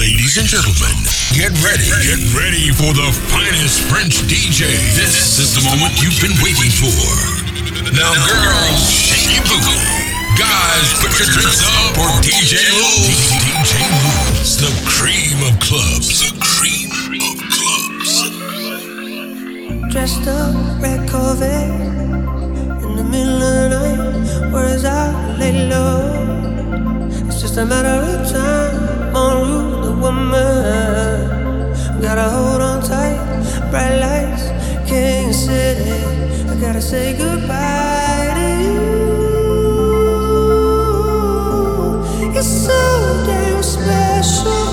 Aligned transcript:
Ladies 0.00 0.40
and 0.40 0.48
gentlemen, 0.48 0.96
get 1.36 1.52
ready. 1.60 1.84
Get 2.00 2.24
ready 2.32 2.72
for 2.72 2.88
the 2.96 3.12
finest 3.28 3.84
French 3.84 4.24
DJ. 4.24 4.64
This 4.96 5.36
is 5.36 5.52
the 5.52 5.60
moment 5.68 5.92
you've 6.00 6.16
been 6.24 6.32
waiting 6.40 6.72
for. 6.72 6.88
Now, 7.92 8.08
girls, 8.24 8.80
shake 8.88 9.28
your 9.28 9.44
booty. 9.44 9.76
Guys, 10.40 10.88
put 11.04 11.12
your 11.20 11.28
drinks 11.28 11.60
up 11.60 12.00
for 12.00 12.08
DJ 12.24 12.64
Lou. 12.80 13.12
DJ 13.12 13.76
Lou's 14.00 14.56
the 14.56 14.72
cream 14.88 15.36
of 15.44 15.60
clubs. 15.60 16.24
The 16.24 16.32
cream 16.40 16.88
of 17.20 17.36
clubs. 17.52 18.24
Dressed 19.92 20.24
up, 20.24 20.80
red 20.80 21.04
Corvette. 21.10 21.76
In 22.88 22.96
the 22.96 23.04
middle 23.04 23.36
of 23.36 23.52
the 23.52 23.68
night, 23.68 24.48
where 24.50 24.68
is 24.74 24.86
I 24.86 25.12
lay 25.36 25.68
low? 25.68 26.08
It's 27.28 27.42
just 27.42 27.58
a 27.58 27.66
matter 27.66 28.00
of 28.00 28.32
time 28.32 28.69
woman. 30.00 31.30
Gotta 32.00 32.28
hold 32.30 32.62
on 32.62 32.82
tight, 32.82 33.20
bright 33.70 33.98
lights, 34.00 34.44
can't 34.88 35.34
it. 35.48 36.48
I 36.48 36.54
gotta 36.60 36.80
say 36.80 37.16
goodbye 37.16 38.32
to 38.38 38.46
you. 38.64 38.78
It's 42.38 42.48
so 42.66 42.80
damn 43.26 43.62
special. 43.62 44.69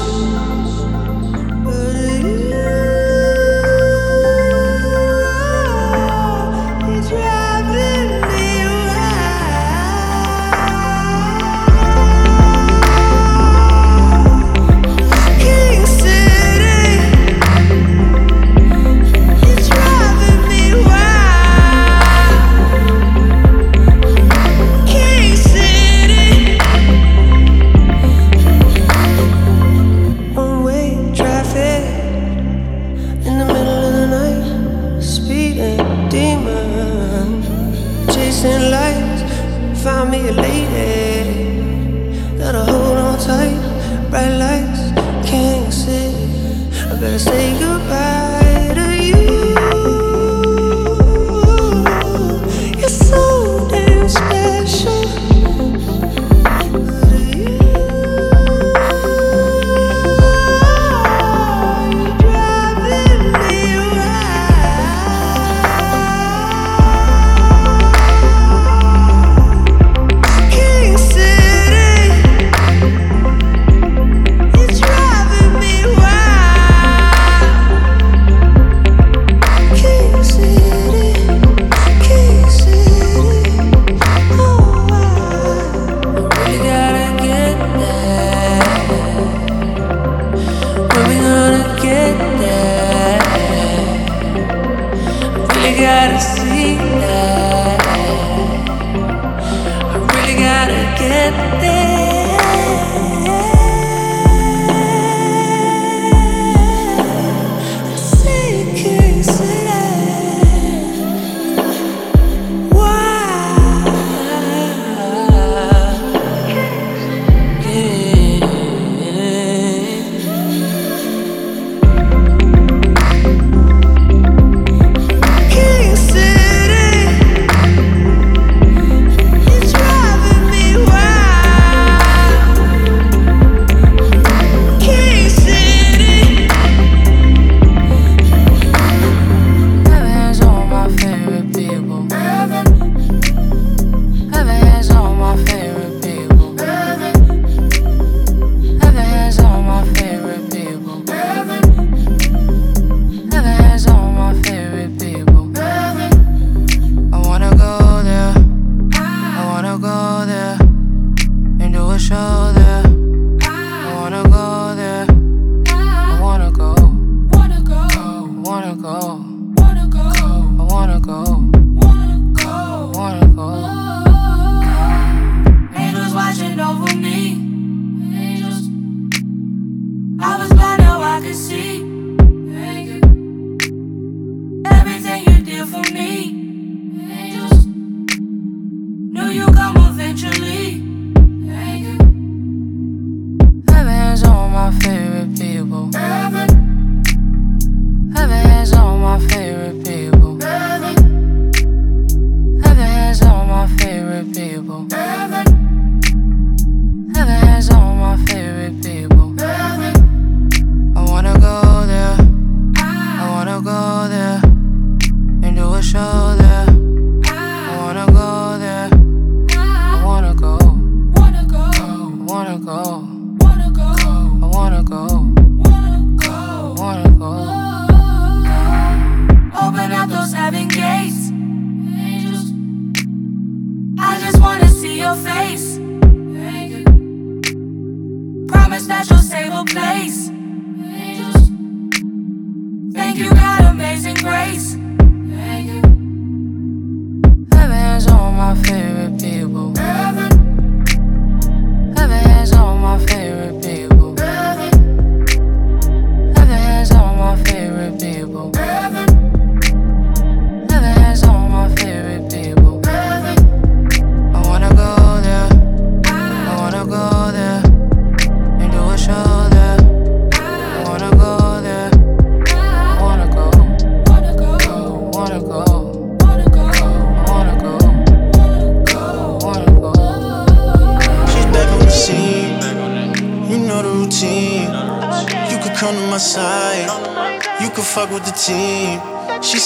I 181.18 181.20
can 181.20 181.34
see. 181.34 181.97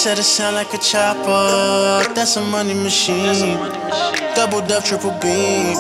Said 0.02 0.18
it 0.18 0.24
sound 0.24 0.56
like 0.56 0.74
a 0.74 0.80
chopper. 0.80 2.12
That's 2.16 2.36
a 2.36 2.42
money 2.42 2.74
machine. 2.74 3.56
Double 4.34 4.66
dub, 4.66 4.84
triple 4.84 5.12
beam. 5.22 5.78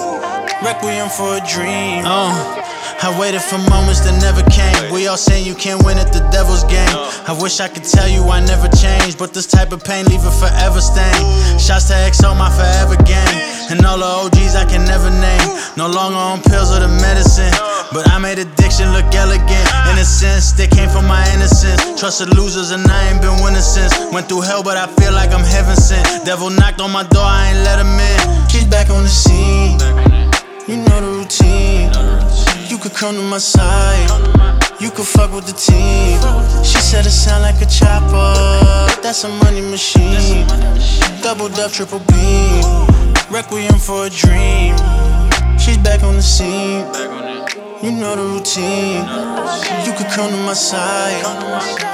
Requiem 0.63 1.09
for 1.09 1.37
a 1.37 1.41
dream. 1.47 2.03
Uh. 2.05 2.60
I 3.01 3.09
waited 3.17 3.41
for 3.41 3.57
moments 3.65 4.05
that 4.05 4.13
never 4.21 4.45
came. 4.53 4.93
We 4.93 5.09
all 5.09 5.17
saying 5.17 5.41
you 5.41 5.57
can't 5.57 5.81
win 5.81 5.97
at 5.97 6.13
the 6.13 6.21
devil's 6.29 6.61
game. 6.69 6.93
I 7.25 7.33
wish 7.33 7.57
I 7.57 7.67
could 7.67 7.81
tell 7.83 8.05
you 8.05 8.21
I 8.29 8.45
never 8.45 8.69
changed, 8.77 9.17
but 9.17 9.33
this 9.33 9.49
type 9.49 9.73
of 9.73 9.81
pain 9.83 10.05
leave 10.05 10.21
a 10.21 10.29
forever 10.29 10.77
stain. 10.77 11.17
Shots 11.57 11.89
to 11.89 11.97
XO, 11.97 12.37
my 12.37 12.53
forever 12.53 12.93
game. 13.01 13.41
And 13.73 13.81
all 13.89 13.97
the 13.97 14.05
OGs 14.05 14.53
I 14.53 14.69
can 14.69 14.85
never 14.85 15.09
name. 15.09 15.49
No 15.81 15.89
longer 15.89 16.21
on 16.21 16.45
pills 16.45 16.69
or 16.69 16.77
the 16.77 16.93
medicine. 17.01 17.49
But 17.89 18.05
I 18.05 18.21
made 18.21 18.37
addiction 18.37 18.93
look 18.93 19.09
elegant. 19.17 19.65
In 19.89 19.97
a 19.97 20.05
sense, 20.05 20.53
they 20.53 20.69
came 20.69 20.89
from 20.93 21.09
my 21.09 21.25
innocence. 21.33 21.81
Trusted 21.97 22.29
losers 22.37 22.69
and 22.69 22.85
I 22.85 23.09
ain't 23.09 23.17
been 23.17 23.41
winning 23.41 23.65
since. 23.65 23.97
Went 24.13 24.29
through 24.29 24.45
hell, 24.45 24.61
but 24.61 24.77
I 24.77 24.85
feel 25.01 25.11
like 25.17 25.33
I'm 25.33 25.41
heaven 25.41 25.73
sent. 25.73 26.05
Devil 26.21 26.53
knocked 26.53 26.77
on 26.77 26.93
my 26.93 27.01
door, 27.09 27.25
I 27.25 27.49
ain't 27.49 27.65
let 27.65 27.81
him 27.81 27.97
in. 27.97 28.21
She's 28.45 28.69
back 28.69 28.93
on 28.93 29.01
the 29.01 29.09
scene. 29.09 29.81
You 30.69 30.77
know 30.85 31.01
the 31.01 31.11
routine. 31.17 32.50
You 32.71 32.77
could 32.77 32.93
come 32.93 33.15
to 33.15 33.21
my 33.21 33.37
side. 33.37 34.07
You 34.79 34.91
could 34.91 35.05
fuck 35.05 35.33
with 35.33 35.45
the 35.45 35.51
team. 35.51 36.15
She 36.63 36.79
said 36.79 37.05
it 37.05 37.11
sound 37.11 37.43
like 37.43 37.61
a 37.61 37.65
chopper. 37.65 38.31
That's 39.03 39.25
a 39.25 39.27
money 39.43 39.59
machine. 39.59 40.47
Double 41.21 41.49
dub, 41.49 41.69
triple 41.71 41.99
beam. 42.07 42.63
Requiem 43.29 43.77
for 43.77 44.05
a 44.05 44.09
dream. 44.09 44.77
She's 45.59 45.79
back 45.79 46.01
on 46.03 46.15
the 46.15 46.21
scene. 46.21 46.87
You 47.83 47.91
know 47.91 48.15
the 48.15 48.23
routine. 48.39 49.03
You 49.83 49.91
could 49.91 50.07
come 50.15 50.31
to 50.31 50.37
my 50.47 50.53
side. 50.53 51.27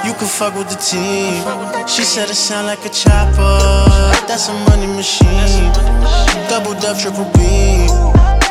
You 0.06 0.14
could 0.14 0.30
fuck 0.30 0.54
with 0.54 0.70
the 0.70 0.78
team. 0.78 1.42
She 1.88 2.04
said 2.04 2.30
it 2.30 2.36
sound 2.36 2.68
like 2.68 2.86
a 2.86 2.90
chopper. 2.90 3.58
That's 4.30 4.48
a 4.48 4.54
money 4.70 4.86
machine. 4.86 5.72
Double 6.48 6.78
dub, 6.78 6.96
triple 6.98 7.26
beam. 7.34 7.90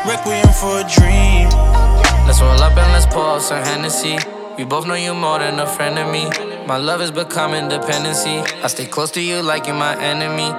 Requiem 0.03 0.51
for 0.59 0.81
a 0.81 0.88
dream. 0.91 1.87
Let's 2.27 2.41
roll 2.41 2.62
up 2.62 2.75
and 2.75 2.91
let's 2.91 3.06
pour 3.06 3.39
some 3.39 3.63
Hennessy. 3.63 4.18
We 4.57 4.65
both 4.65 4.85
know 4.85 4.95
you 4.95 5.13
more 5.13 5.39
than 5.39 5.59
a 5.59 5.65
friend 5.65 5.97
of 5.97 6.12
me. 6.12 6.25
My 6.68 6.75
love 6.75 7.01
is 7.01 7.09
becoming 7.09 7.69
dependency. 7.69 8.39
I 8.62 8.68
stay 8.68 8.85
close 8.85 9.12
to 9.12 9.21
you 9.21 9.41
like 9.41 9.65
you're 9.65 9.77
my 9.77 9.95
enemy. 10.03 10.51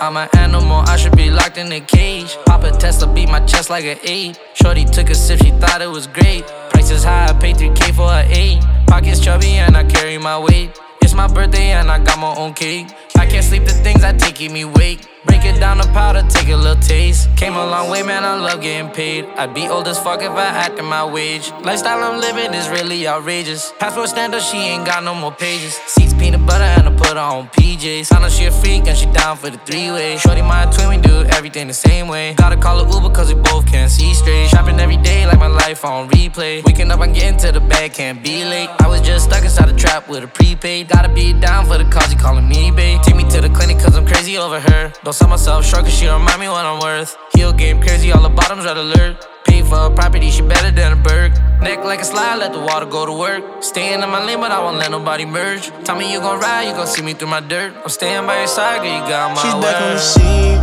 I'm 0.00 0.16
an 0.16 0.28
animal, 0.34 0.84
I 0.86 0.96
should 0.96 1.16
be 1.16 1.30
locked 1.32 1.58
in 1.58 1.72
a 1.72 1.80
cage. 1.80 2.36
Pop 2.46 2.62
a 2.62 2.70
Tesla, 2.70 3.12
beat 3.12 3.28
my 3.28 3.40
chest 3.44 3.70
like 3.70 3.84
an 3.84 3.98
eight. 4.04 4.38
Shorty 4.54 4.84
took 4.84 5.10
a 5.10 5.16
sip, 5.16 5.40
she 5.42 5.50
thought 5.50 5.82
it 5.82 5.90
was 5.90 6.06
great. 6.06 6.46
Price 6.70 6.90
is 6.90 7.02
high, 7.02 7.26
I 7.26 7.32
paid 7.32 7.56
3K 7.56 7.92
for 7.92 8.08
a 8.08 8.24
eight. 8.28 8.62
Pockets 8.86 9.18
chubby 9.18 9.54
and 9.54 9.76
I 9.76 9.82
carry 9.82 10.18
my 10.18 10.38
weight. 10.38 10.78
It's 11.04 11.12
my 11.12 11.28
birthday 11.28 11.72
and 11.72 11.90
I 11.90 11.98
got 11.98 12.18
my 12.18 12.34
own 12.34 12.54
cake. 12.54 12.86
I 13.18 13.26
can't 13.26 13.44
sleep, 13.44 13.66
the 13.66 13.74
things 13.74 14.02
I 14.02 14.14
take 14.14 14.36
keep 14.36 14.50
me 14.50 14.64
wake. 14.64 15.06
Break 15.26 15.44
it 15.44 15.60
down 15.60 15.76
to 15.76 15.84
powder, 15.92 16.22
take 16.30 16.48
a 16.48 16.56
little 16.56 16.82
taste. 16.82 17.28
Came 17.36 17.56
a 17.56 17.66
long 17.66 17.90
way, 17.90 18.02
man, 18.02 18.24
I 18.24 18.36
love 18.40 18.62
getting 18.62 18.90
paid. 18.90 19.26
I'd 19.36 19.52
be 19.52 19.68
old 19.68 19.86
as 19.86 19.98
fuck 19.98 20.22
if 20.22 20.30
I 20.30 20.46
acted 20.46 20.84
my 20.84 21.04
wage. 21.04 21.50
Lifestyle 21.62 22.02
I'm 22.02 22.20
living 22.20 22.54
is 22.54 22.70
really 22.70 23.06
outrageous. 23.06 23.72
Passport 23.78 24.08
standard, 24.08 24.42
she 24.42 24.56
ain't 24.56 24.86
got 24.86 25.04
no 25.04 25.14
more 25.14 25.32
pages. 25.32 25.74
Seats 25.86 26.14
peanut 26.14 26.46
butter 26.46 26.64
and 26.64 26.88
I 26.88 26.96
put 26.96 27.14
her 27.14 27.18
on 27.18 27.48
PJs. 27.48 28.14
I 28.14 28.22
know 28.22 28.30
she 28.30 28.46
a 28.46 28.50
freak 28.50 28.86
and 28.86 28.96
she 28.96 29.06
down 29.06 29.36
for 29.36 29.50
the 29.50 29.58
three 29.58 29.90
way. 29.90 30.16
Shorty 30.16 30.40
my 30.40 30.64
twin, 30.72 30.88
we 30.88 30.96
do 30.96 31.24
everything 31.36 31.68
the 31.68 31.74
same 31.74 32.08
way. 32.08 32.32
Gotta 32.34 32.56
call 32.56 32.80
it 32.80 32.92
Uber 32.94 33.14
cause 33.14 33.32
we 33.32 33.38
both 33.40 33.66
can't 33.66 33.90
see 33.90 34.14
straight. 34.14 34.48
Shopping 34.48 34.80
every 34.80 34.96
day 34.98 35.26
like 35.26 35.38
my 35.38 35.48
life 35.48 35.84
on 35.84 36.08
replay. 36.08 36.64
Waking 36.64 36.90
up, 36.90 37.00
I'm 37.00 37.12
getting 37.12 37.38
to 37.40 37.52
the 37.52 37.60
bag, 37.60 37.92
can't 37.92 38.22
be 38.22 38.44
late. 38.44 38.70
I 38.80 38.88
was 38.88 39.02
just 39.02 39.26
stuck 39.26 39.44
inside 39.44 39.68
a 39.68 39.73
trap 39.84 40.08
with 40.08 40.24
a 40.24 40.28
prepaid. 40.28 40.88
Gotta 40.88 41.12
be 41.12 41.32
down 41.32 41.66
for 41.66 41.76
the 41.76 41.84
cause, 41.84 42.10
you 42.12 42.18
calling 42.18 42.48
me 42.48 42.70
babe. 42.70 43.02
Take 43.02 43.16
me 43.16 43.24
to 43.30 43.40
the 43.40 43.50
clinic 43.50 43.78
cause 43.78 43.96
I'm 43.96 44.06
crazy 44.06 44.38
over 44.38 44.58
her. 44.60 44.92
Don't 45.04 45.12
sell 45.12 45.28
myself 45.28 45.64
short 45.64 45.84
cause 45.84 45.94
she 45.94 46.06
don't 46.06 46.20
remind 46.20 46.40
me 46.40 46.48
what 46.48 46.64
I'm 46.64 46.80
worth. 46.80 47.16
Heel 47.34 47.52
game 47.52 47.80
crazy, 47.80 48.10
all 48.12 48.22
the 48.22 48.34
bottoms 48.40 48.64
red 48.64 48.78
alert. 48.78 49.26
Pay 49.46 49.60
for 49.62 49.80
a 49.88 49.90
property, 49.90 50.30
she 50.30 50.42
better 50.42 50.70
than 50.70 50.92
a 50.92 51.00
bird. 51.10 51.32
Neck 51.60 51.84
like 51.84 52.00
a 52.00 52.04
slide, 52.04 52.36
let 52.36 52.52
the 52.52 52.60
water 52.60 52.86
go 52.86 53.04
to 53.04 53.12
work. 53.12 53.62
Staying 53.62 54.02
in 54.02 54.08
my 54.08 54.24
lane, 54.24 54.40
but 54.40 54.50
I 54.50 54.60
won't 54.64 54.78
let 54.78 54.90
nobody 54.90 55.26
merge. 55.26 55.70
Tell 55.84 55.96
me 55.96 56.10
you 56.12 56.20
gon' 56.20 56.40
ride, 56.40 56.64
you 56.68 56.72
gon' 56.72 56.86
see 56.86 57.02
me 57.02 57.12
through 57.12 57.28
my 57.28 57.40
dirt. 57.40 57.74
I'm 57.82 57.88
staying 57.90 58.26
by 58.26 58.38
your 58.38 58.46
side, 58.46 58.78
girl, 58.82 58.94
you 58.96 59.04
got 59.12 59.36
my 59.36 59.42
She's 59.42 59.54
word. 59.54 59.62
back 59.62 59.82
on 59.82 59.92
the 59.98 60.04
scene. 60.12 60.60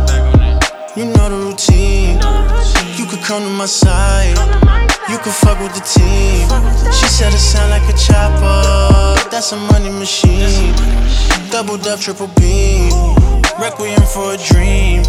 You 0.98 1.04
know 1.14 1.26
the 1.34 1.38
routine. 1.46 2.16
You 2.98 3.06
could 3.06 3.22
come 3.24 3.42
to 3.44 3.50
my 3.50 3.66
side. 3.66 4.81
You 5.12 5.18
could 5.18 5.34
fuck 5.34 5.60
with 5.60 5.74
the 5.74 5.84
team. 5.84 6.48
She 6.90 7.04
said 7.04 7.34
it 7.34 7.38
sound 7.38 7.68
like 7.68 7.82
a 7.82 7.92
chopper. 7.92 9.28
That's 9.28 9.52
a 9.52 9.58
money 9.58 9.90
machine. 9.90 10.74
Double 11.50 11.76
dub, 11.76 12.00
triple 12.00 12.28
beam. 12.40 12.88
Requiem 13.60 14.00
for 14.08 14.32
a 14.32 14.38
dream. 14.38 15.04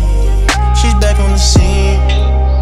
She's 0.75 0.93
back 0.99 1.17
on 1.21 1.31
the 1.31 1.37
scene. 1.37 2.52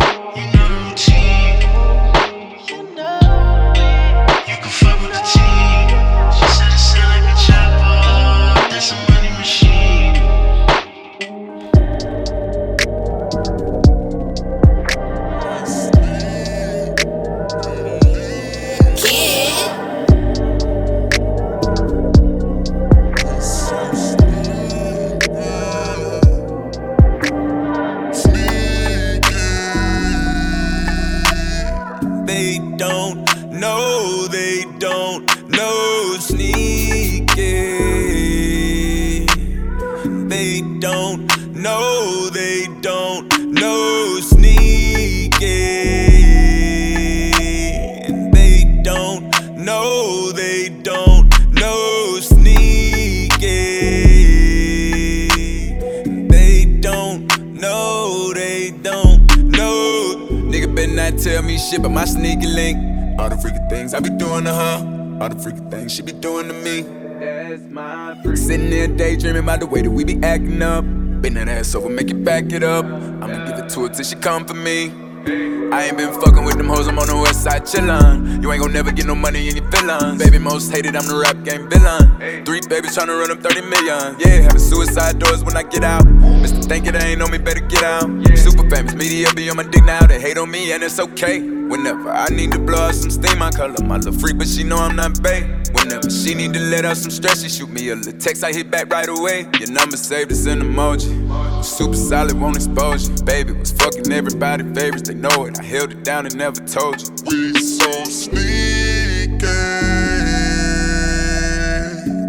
Tell 61.23 61.43
me 61.43 61.57
shit 61.57 61.81
but 61.81 61.89
my 61.89 62.05
sneaky 62.05 62.47
link. 62.47 62.77
All 63.19 63.29
the 63.29 63.37
freaky 63.37 63.59
things 63.69 63.93
I 63.93 63.99
be 63.99 64.09
doing 64.09 64.45
to 64.45 64.53
her. 64.53 65.17
All 65.21 65.29
the 65.29 65.39
freaky 65.39 65.61
things 65.69 65.93
she 65.93 66.01
be 66.01 66.13
doing 66.13 66.47
to 66.47 66.53
me. 66.53 66.81
That's 66.81 67.61
my 67.63 68.19
freak. 68.23 68.37
Sitting 68.37 68.69
there 68.69 68.87
daydreaming 68.87 69.43
about 69.43 69.59
the 69.59 69.67
way 69.67 69.81
that 69.81 69.91
we 69.91 70.03
be 70.03 70.19
acting 70.23 70.61
up. 70.61 70.83
Bend 71.21 71.37
that 71.37 71.47
ass 71.47 71.75
over, 71.75 71.89
make 71.89 72.09
it 72.09 72.23
back 72.23 72.51
it 72.51 72.63
up. 72.63 72.85
I'ma 72.85 73.45
give 73.45 73.59
it 73.63 73.69
to 73.69 73.83
her 73.83 73.89
till 73.89 74.03
she 74.03 74.15
come 74.15 74.45
for 74.45 74.55
me. 74.55 74.91
I 75.23 75.85
ain't 75.85 75.97
been 75.97 76.11
fucking 76.13 76.43
with 76.43 76.57
them 76.57 76.67
hoes, 76.67 76.87
I'm 76.87 76.97
on 76.97 77.07
the 77.07 77.15
west 77.15 77.43
side 77.43 77.63
chillin'. 77.63 78.41
You 78.41 78.51
ain't 78.51 78.61
gon' 78.61 78.73
never 78.73 78.91
get 78.91 79.05
no 79.05 79.13
money 79.13 79.49
in 79.49 79.55
your 79.55 79.69
feelings. 79.69 80.23
Baby, 80.23 80.39
most 80.39 80.71
hated, 80.71 80.95
I'm 80.95 81.05
the 81.05 81.15
rap 81.15 81.43
game 81.43 81.69
villain. 81.69 82.43
Three 82.43 82.61
babies 82.67 82.97
tryna 82.97 83.19
run 83.19 83.29
up 83.29 83.39
30 83.39 83.61
million. 83.61 84.15
Yeah, 84.19 84.41
having 84.41 84.59
suicide 84.59 85.19
doors 85.19 85.43
when 85.43 85.55
I 85.55 85.63
get 85.63 85.83
out. 85.83 86.03
Mr. 86.05 86.65
Think 86.65 86.87
it 86.87 86.95
ain't 86.95 87.21
on 87.21 87.29
me, 87.29 87.37
better 87.37 87.59
get 87.61 87.83
out. 87.83 88.09
Super 88.35 88.67
famous, 88.69 88.95
media 88.95 89.27
be 89.35 89.49
on 89.49 89.57
my 89.57 89.63
dick 89.63 89.83
now. 89.83 90.05
They 90.07 90.19
hate 90.19 90.37
on 90.37 90.49
me, 90.49 90.71
and 90.71 90.81
it's 90.81 90.99
okay. 90.99 91.39
Whenever 91.41 92.09
I 92.09 92.27
need 92.29 92.51
to 92.53 92.59
blow 92.59 92.79
out 92.79 92.95
some 92.95 93.11
steam, 93.11 93.41
I 93.41 93.51
call 93.51 93.69
her 93.69 93.83
my 93.85 93.97
little 93.97 94.13
freak, 94.13 94.39
but 94.39 94.47
she 94.47 94.63
know 94.63 94.77
I'm 94.77 94.95
not 94.95 95.21
bae. 95.21 95.60
Whenever 95.73 96.09
she 96.09 96.33
need 96.35 96.53
to 96.53 96.59
let 96.59 96.85
out 96.85 96.97
some 96.97 97.11
stress, 97.11 97.41
she 97.41 97.49
shoot 97.49 97.69
me 97.69 97.89
a 97.89 97.95
little 97.95 98.13
text, 98.13 98.43
I 98.43 98.51
hit 98.51 98.69
back 98.69 98.91
right 98.91 99.07
away. 99.07 99.47
Your 99.59 99.71
number 99.71 99.97
saved 99.97 100.31
as 100.31 100.45
an 100.45 100.61
emoji. 100.61 101.63
Super 101.63 101.95
solid, 101.95 102.39
won't 102.39 102.55
expose 102.57 103.09
you. 103.09 103.15
Baby 103.25 103.53
was 103.53 103.71
fucking 103.71 104.11
everybody 104.11 104.63
favorites, 104.73 105.07
they 105.07 105.15
know 105.15 105.45
it. 105.45 105.59
I 105.59 105.63
held 105.63 105.91
it 105.91 106.03
down 106.03 106.25
and 106.25 106.35
never 106.35 106.59
told 106.61 107.01
you. 107.01 107.09
We 107.27 107.53
so 107.59 108.03
sneaky. 108.03 109.47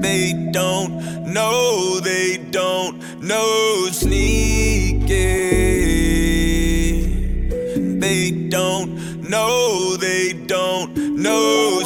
They 0.00 0.50
don't 0.52 1.32
know, 1.32 2.00
they 2.00 2.38
don't 2.50 3.22
know 3.22 3.88
sneaky. 3.90 4.52
They 7.98 8.30
don't 8.48 9.28
know, 9.28 9.96
they 9.96 10.32
don't 10.32 10.96
know 10.96 11.80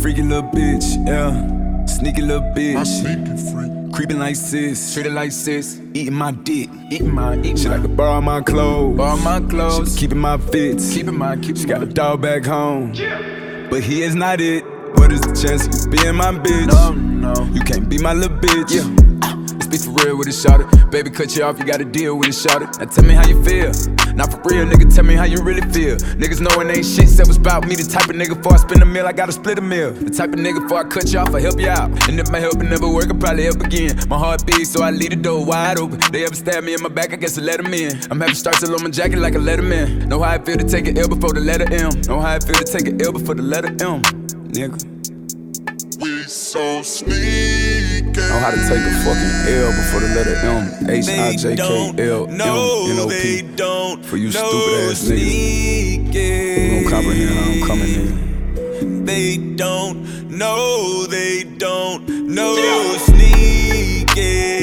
freaky 0.00 0.22
little 0.22 0.48
bitch, 0.50 1.06
yeah. 1.06 1.84
Sneaky 1.86 2.22
little 2.22 2.42
bitch. 2.54 2.74
My 2.74 2.84
sneaky 2.84 3.36
freak. 3.36 3.92
Creeping 3.92 4.18
like 4.18 4.36
sis, 4.36 4.94
treated 4.94 5.12
like 5.12 5.32
sis, 5.32 5.80
eating 5.94 6.14
my 6.14 6.30
dick, 6.30 6.70
eating 6.90 7.12
my, 7.12 7.36
eating 7.38 7.56
She 7.56 7.68
like 7.68 7.82
to 7.82 7.88
borrow 7.88 8.20
my 8.20 8.40
clothes, 8.40 8.96
borrow 8.96 9.16
my 9.16 9.40
clothes, 9.40 9.94
she 9.94 10.00
keeping 10.02 10.18
my 10.18 10.38
fits, 10.38 10.94
keeping 10.94 11.18
my, 11.18 11.36
keeping 11.36 11.56
She 11.56 11.66
got 11.66 11.82
a 11.82 11.86
dog 11.86 12.22
back 12.22 12.44
home, 12.44 12.92
but 13.68 13.82
he 13.82 14.02
is 14.02 14.14
not 14.14 14.40
it. 14.40 14.64
What 14.94 15.12
is 15.12 15.20
the 15.20 15.34
chance 15.34 15.66
of 15.66 15.92
you 15.92 15.98
being 15.98 16.14
my 16.14 16.32
bitch? 16.32 16.68
No, 16.68 16.92
no, 16.92 17.44
you 17.52 17.60
can't 17.62 17.88
be 17.88 17.98
my 17.98 18.14
little 18.14 18.36
bitch. 18.38 18.72
Yeah 18.72 18.99
be 19.70 19.78
for 19.78 19.90
real 20.02 20.18
with 20.18 20.28
it, 20.28 20.34
shout. 20.34 20.60
Baby, 20.90 21.10
cut 21.10 21.34
you 21.36 21.44
off, 21.44 21.58
you 21.58 21.64
gotta 21.64 21.84
deal 21.84 22.18
with 22.18 22.28
it, 22.28 22.34
shout. 22.34 22.60
Now 22.60 22.84
tell 22.86 23.04
me 23.04 23.14
how 23.14 23.26
you 23.26 23.42
feel. 23.44 23.70
Not 24.14 24.32
for 24.32 24.40
real, 24.44 24.66
nigga, 24.66 24.92
tell 24.92 25.04
me 25.04 25.14
how 25.14 25.24
you 25.24 25.40
really 25.42 25.62
feel. 25.72 25.96
Niggas 26.18 26.40
know 26.40 26.50
it 26.60 26.76
ain't 26.76 26.84
shit, 26.84 27.08
said 27.08 27.28
was 27.28 27.36
about 27.36 27.66
me. 27.66 27.76
The 27.76 27.84
type 27.84 28.10
of 28.10 28.16
nigga 28.16 28.42
for 28.42 28.54
I 28.54 28.56
spend 28.56 28.82
a 28.82 28.86
meal, 28.86 29.06
I 29.06 29.12
gotta 29.12 29.32
split 29.32 29.58
a 29.58 29.60
meal. 29.60 29.92
The 29.92 30.10
type 30.10 30.32
of 30.32 30.40
nigga 30.40 30.68
for 30.68 30.78
I 30.78 30.84
cut 30.84 31.12
you 31.12 31.20
off, 31.20 31.34
I 31.34 31.40
help 31.40 31.60
you 31.60 31.68
out. 31.68 31.88
And 32.08 32.18
if 32.18 32.30
my 32.30 32.40
help 32.40 32.56
never 32.58 32.88
work, 32.88 33.06
I'll 33.06 33.18
probably 33.18 33.44
help 33.44 33.60
again. 33.60 33.96
My 34.08 34.18
heart 34.18 34.44
beats, 34.44 34.70
so 34.70 34.82
I 34.82 34.90
leave 34.90 35.10
the 35.10 35.16
door 35.16 35.44
wide 35.44 35.78
open. 35.78 36.00
They 36.10 36.24
ever 36.24 36.34
stab 36.34 36.64
me 36.64 36.74
in 36.74 36.82
my 36.82 36.88
back, 36.88 37.12
I 37.12 37.16
guess 37.16 37.38
I 37.38 37.42
let 37.42 37.62
them 37.62 37.72
in. 37.72 37.92
I'm 38.10 38.20
having 38.20 38.34
starts 38.34 38.64
on 38.64 38.82
my 38.82 38.90
jacket 38.90 39.20
like 39.20 39.36
a 39.36 39.38
letterman. 39.38 40.06
Know 40.06 40.20
how 40.20 40.32
I 40.32 40.38
feel 40.38 40.56
to 40.56 40.64
take 40.64 40.88
an 40.88 40.98
L 40.98 41.08
before 41.08 41.32
the 41.32 41.40
letter 41.40 41.72
M. 41.72 42.00
Know 42.02 42.20
how 42.20 42.34
I 42.34 42.40
feel 42.40 42.56
to 42.56 42.64
take 42.64 42.88
an 42.88 43.00
L 43.00 43.12
before 43.12 43.36
the 43.36 43.42
letter 43.42 43.68
M. 43.68 44.02
Nigga. 44.50 44.90
We 46.00 46.22
so 46.24 46.82
sneaky. 46.82 47.79
Know 48.16 48.38
how 48.38 48.50
to 48.50 48.56
take 48.56 48.82
a 48.82 48.90
fucking 49.04 49.32
L 49.54 49.70
before 49.70 50.00
the 50.00 50.08
letter 50.14 50.34
M. 50.36 50.90
H 50.90 51.08
I 51.08 51.36
J 51.36 51.56
K 51.56 51.62
L 52.08 52.26
M 52.28 52.40
N 52.40 52.98
O 52.98 53.08
P. 53.08 53.42
For 54.06 54.16
you 54.16 54.32
stupid 54.32 54.90
ass 54.90 55.02
niggas. 55.04 56.12
You 56.12 56.80
don't 56.82 56.90
comprehend 56.90 57.30
how 57.30 57.50
I'm 57.50 57.62
coming 57.66 57.94
in. 57.94 59.04
They 59.04 59.36
don't 59.36 60.30
know, 60.30 61.06
they 61.06 61.44
don't 61.44 62.08
know 62.08 62.96
sneaky. 62.98 64.14
They 64.14 64.59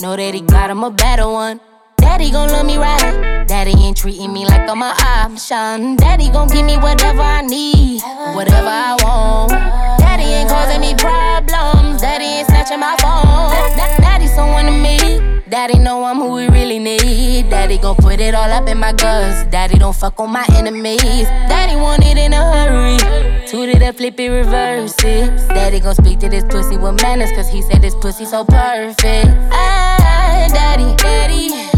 Know 0.00 0.16
that 0.16 0.32
he 0.32 0.40
got 0.40 0.70
him 0.70 0.82
a 0.82 0.90
better 0.90 1.28
one. 1.28 1.60
Daddy 2.10 2.32
gon' 2.32 2.48
love 2.48 2.66
me 2.66 2.76
right. 2.76 3.46
Daddy 3.46 3.70
ain't 3.70 3.96
treating 3.96 4.32
me 4.32 4.44
like 4.44 4.68
I'm 4.68 4.82
a 4.82 4.92
option. 4.98 5.94
Daddy 5.94 6.28
gon' 6.28 6.48
give 6.48 6.66
me 6.66 6.76
whatever 6.76 7.20
I 7.22 7.40
need, 7.40 8.02
whatever 8.34 8.66
I 8.66 8.96
want. 9.00 9.52
Daddy 10.00 10.24
ain't 10.24 10.50
causing 10.50 10.80
me 10.80 10.92
problems. 10.96 12.00
Daddy 12.02 12.24
ain't 12.24 12.48
snatching 12.48 12.80
my 12.80 12.96
phone. 13.00 13.54
That's 13.76 14.00
Daddy 14.00 14.26
someone 14.26 14.64
to 14.66 14.72
me. 14.72 15.40
Daddy 15.48 15.78
know 15.78 16.02
I'm 16.02 16.16
who 16.16 16.32
we 16.32 16.48
really 16.48 16.80
need. 16.80 17.48
Daddy 17.48 17.78
gon' 17.78 17.94
put 17.94 18.18
it 18.18 18.34
all 18.34 18.50
up 18.50 18.68
in 18.68 18.78
my 18.78 18.92
guts. 18.92 19.48
Daddy 19.48 19.78
don't 19.78 19.94
fuck 19.94 20.18
on 20.18 20.32
my 20.32 20.44
enemies. 20.56 21.22
Daddy 21.46 21.76
want 21.76 22.04
it 22.04 22.18
in 22.18 22.32
a 22.32 22.42
hurry. 22.42 23.46
Toot 23.46 23.68
it 23.68 23.82
up, 23.82 23.94
flip 23.94 24.18
it, 24.18 24.28
reverse 24.30 24.96
it. 25.04 25.30
Daddy 25.48 25.78
gon' 25.78 25.94
speak 25.94 26.18
to 26.18 26.28
this 26.28 26.42
pussy 26.42 26.76
with 26.76 27.00
manners, 27.02 27.30
cause 27.30 27.48
he 27.48 27.62
said 27.62 27.80
this 27.80 27.94
pussy 27.94 28.24
so 28.24 28.44
perfect. 28.44 29.28
Ah, 29.52 30.48
daddy, 30.52 30.96
daddy 30.96 31.69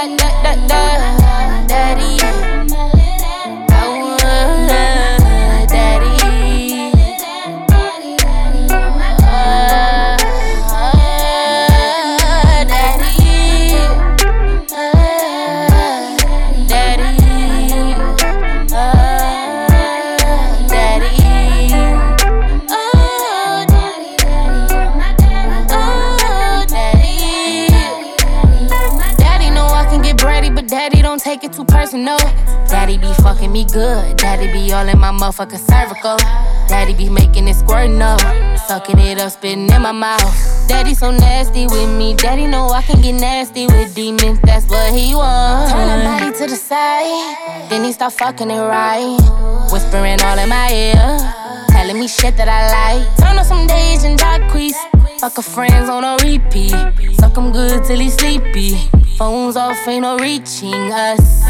my 0.00 0.16
da 0.16 0.54
da 0.66 0.98
da 1.18 1.66
daddy. 1.68 2.39
Take 31.30 31.44
it 31.44 31.52
too 31.52 31.64
personal. 31.64 32.18
Daddy 32.66 32.98
be 32.98 33.12
fucking 33.22 33.52
me 33.52 33.64
good. 33.64 34.16
Daddy 34.16 34.52
be 34.52 34.72
all 34.72 34.88
in 34.88 34.98
my 34.98 35.12
motherfucking 35.12 35.62
cervical. 35.70 36.16
Daddy 36.66 36.92
be 36.92 37.08
making 37.08 37.46
it 37.46 37.54
squirt 37.54 37.88
no. 37.88 38.16
Sucking 38.66 38.98
it 38.98 39.20
up, 39.20 39.30
spitting 39.30 39.70
in 39.70 39.82
my 39.82 39.92
mouth. 39.92 40.34
Daddy 40.66 40.92
so 40.92 41.12
nasty 41.12 41.66
with 41.66 41.90
me. 41.96 42.14
Daddy 42.14 42.46
know 42.46 42.66
I 42.70 42.82
can 42.82 43.00
get 43.00 43.12
nasty 43.12 43.66
with 43.68 43.94
demons. 43.94 44.40
That's 44.42 44.68
what 44.68 44.92
he 44.92 45.14
wants. 45.14 45.70
Turn 45.70 45.86
the 45.92 46.04
body 46.04 46.38
to 46.38 46.46
the 46.50 46.56
side. 46.56 47.68
Then 47.70 47.84
he 47.84 47.92
start 47.92 48.12
fucking 48.14 48.50
it 48.50 48.62
right. 48.76 49.18
Whispering 49.70 50.20
all 50.22 50.38
in 50.38 50.48
my 50.48 50.68
ear. 50.72 51.06
Telling 51.70 52.00
me 52.00 52.08
shit 52.08 52.36
that 52.38 52.48
I 52.48 52.60
like. 52.74 53.06
Turn 53.18 53.38
on 53.38 53.44
some 53.44 53.68
days 53.68 54.02
and 54.02 54.18
dark 54.18 54.42
Jacquees. 54.42 54.99
Fuck 55.20 55.42
friends 55.42 55.90
on 55.90 56.02
a 56.02 56.16
repeat. 56.24 56.70
Suck 57.20 57.36
him 57.36 57.52
good 57.52 57.84
till 57.84 57.98
he 57.98 58.08
sleepy. 58.08 58.78
Phones 59.18 59.54
off, 59.54 59.76
ain't 59.86 60.00
no 60.00 60.16
reaching 60.16 60.90
us. 60.90 61.42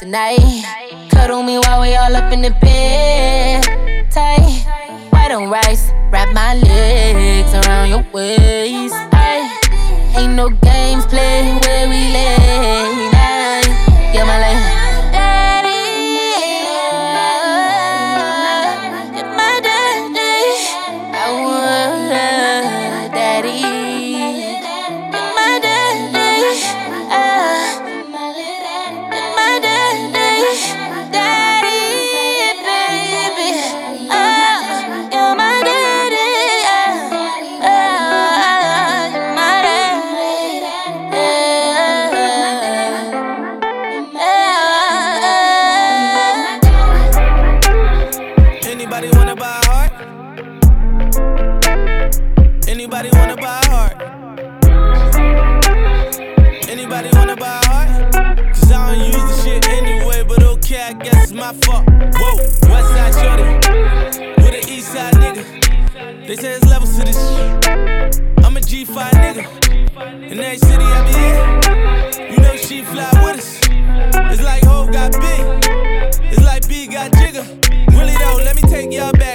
Tonight, 0.00 0.64
cuddle 1.10 1.42
me 1.42 1.58
while 1.58 1.82
we 1.82 1.94
all 1.94 2.16
up 2.16 2.32
in 2.32 2.40
the 2.40 2.56
bed. 2.62 4.10
Tight, 4.10 4.64
white 5.10 5.30
on 5.32 5.50
rice. 5.50 5.90
Wrap 6.10 6.32
my 6.32 6.54
legs 6.54 7.52
around 7.52 7.90
your 7.90 8.06
waist. 8.14 8.94
Ay, 9.12 9.44
ain't 10.16 10.32
no 10.32 10.48
games 10.48 11.04
played 11.04 11.60
where 11.60 11.86
we 11.86 12.00
lay. 12.16 13.10
Night, 13.12 13.68
yeah, 14.14 14.24
my 14.24 14.40
lane. 14.40 14.53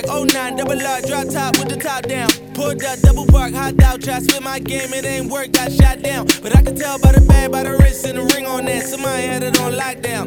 09, 0.10 0.56
double 0.58 0.82
R, 0.82 1.01
drop 1.01 1.28
top 1.30 1.58
with 1.60 1.70
the 1.70 1.78
top 1.78 2.04
down. 2.04 2.30
Pulled 2.56 2.84
up, 2.84 3.00
double 3.01 3.28
park, 3.28 3.54
hot 3.54 3.80
out, 3.84 4.01
try 4.01 4.20
split 4.20 4.42
my 4.42 4.58
game, 4.58 4.92
it 4.92 5.06
ain't 5.06 5.32
work, 5.32 5.51
got 5.51 5.72
shot 5.72 6.01
down. 6.01 6.25
But 6.42 6.58
I 6.58 6.63
can 6.63 6.75
tell 6.75 6.98
by 7.00 7.12
the 7.12 7.22
bag, 7.22 7.51
by 7.51 7.63
the 7.63 7.78
wrist 7.78 8.06
and 8.06 8.18
the 8.18 8.24
ring 8.34 8.48
on 8.48 8.66
that. 8.66 8.84
Somebody 8.84 9.28
had 9.28 9.44
it 9.44 9.60
on 9.62 9.74
lockdown. 9.74 10.25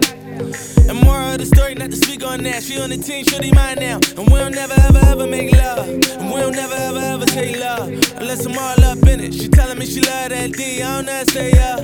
And 0.89 1.01
more 1.03 1.21
of 1.21 1.39
the 1.39 1.47
story, 1.47 1.75
not 1.75 1.91
to 1.91 1.97
speak 1.97 2.25
on 2.25 2.43
that. 2.45 2.62
She 2.62 2.81
on 2.81 2.91
the 2.91 2.97
team, 2.97 3.25
shorty 3.25 3.51
mine 3.51 3.79
now. 3.81 3.99
And 4.17 4.31
we'll 4.31 4.51
never 4.51 4.75
ever 4.87 5.01
ever 5.07 5.27
make 5.27 5.53
love. 5.53 5.89
And 5.89 6.31
we'll 6.31 6.53
never 6.53 6.75
ever 6.75 6.99
ever 6.99 7.27
say 7.27 7.59
love. 7.59 7.89
Unless 8.19 8.47
I'm 8.47 8.57
all 8.57 8.85
up 8.85 8.99
in 9.09 9.21
it. 9.21 9.35
She 9.35 9.49
telling 9.49 9.79
me 9.79 9.87
she 9.87 10.01
love 10.01 10.31
that 10.31 10.53
D, 10.53 10.83
I 10.83 10.97
don't 10.97 11.07
know 11.07 11.25
say 11.25 11.51
yeah. 11.51 11.77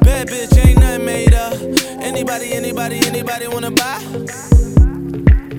Bad 0.00 0.28
bitch, 0.28 0.56
ain't 0.62 0.78
nothing 0.78 1.06
made 1.06 1.34
up. 1.34 1.54
Anybody, 2.02 2.52
anybody, 2.52 2.98
anybody 3.06 3.48
wanna 3.48 3.70
buy? 3.70 4.65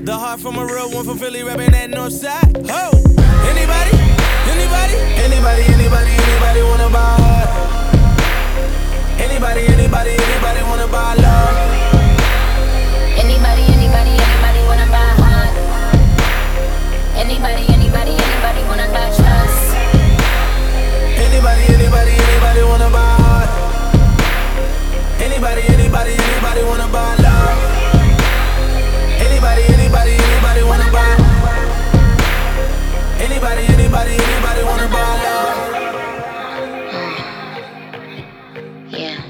The 0.07 0.15
heart 0.15 0.39
from 0.39 0.55
a 0.55 0.63
real 0.63 0.89
one 0.89 1.03
from 1.03 1.19
Philly, 1.19 1.43
rapping 1.43 1.71
that 1.75 1.89
north 1.89 2.13
side. 2.15 2.55
Ho! 2.71 2.95
Anybody? 3.43 3.91
Anybody? 4.47 4.95
Anybody, 5.19 5.67
anybody, 5.67 6.15
anybody 6.15 6.61
wanna 6.63 6.87
buy 6.95 7.11
heart? 7.19 7.51
Anybody, 9.19 9.67
anybody, 9.67 10.15
anybody 10.15 10.63
wanna 10.63 10.87
buy 10.87 11.11
love? 11.19 11.59
Anybody, 13.19 13.67
anybody, 13.67 14.15
anybody 14.15 14.61
wanna 14.63 14.87
buy 14.87 15.11
heart? 15.19 15.51
Anybody, 17.19 17.67
anybody, 17.67 18.15
anybody 18.15 18.61
wanna 18.63 18.87
buy 18.87 19.11
trust? 19.11 19.75
Anybody, 21.19 21.63
anybody, 21.75 22.15
anybody 22.15 22.63
wanna 22.63 22.89
buy 22.95 23.11
heart? 23.27 23.51
Anybody, 25.19 25.67
anybody, 25.67 26.15
anybody 26.15 26.63
wanna 26.63 26.87
buy 26.95 27.11
love? 27.19 27.26
Anybody, 33.37 33.65
anybody, 33.67 34.13
anybody 34.13 34.63
wanna 34.63 34.87
buy 34.87 35.13
love? 35.27 35.59
Yeah. 38.89 39.21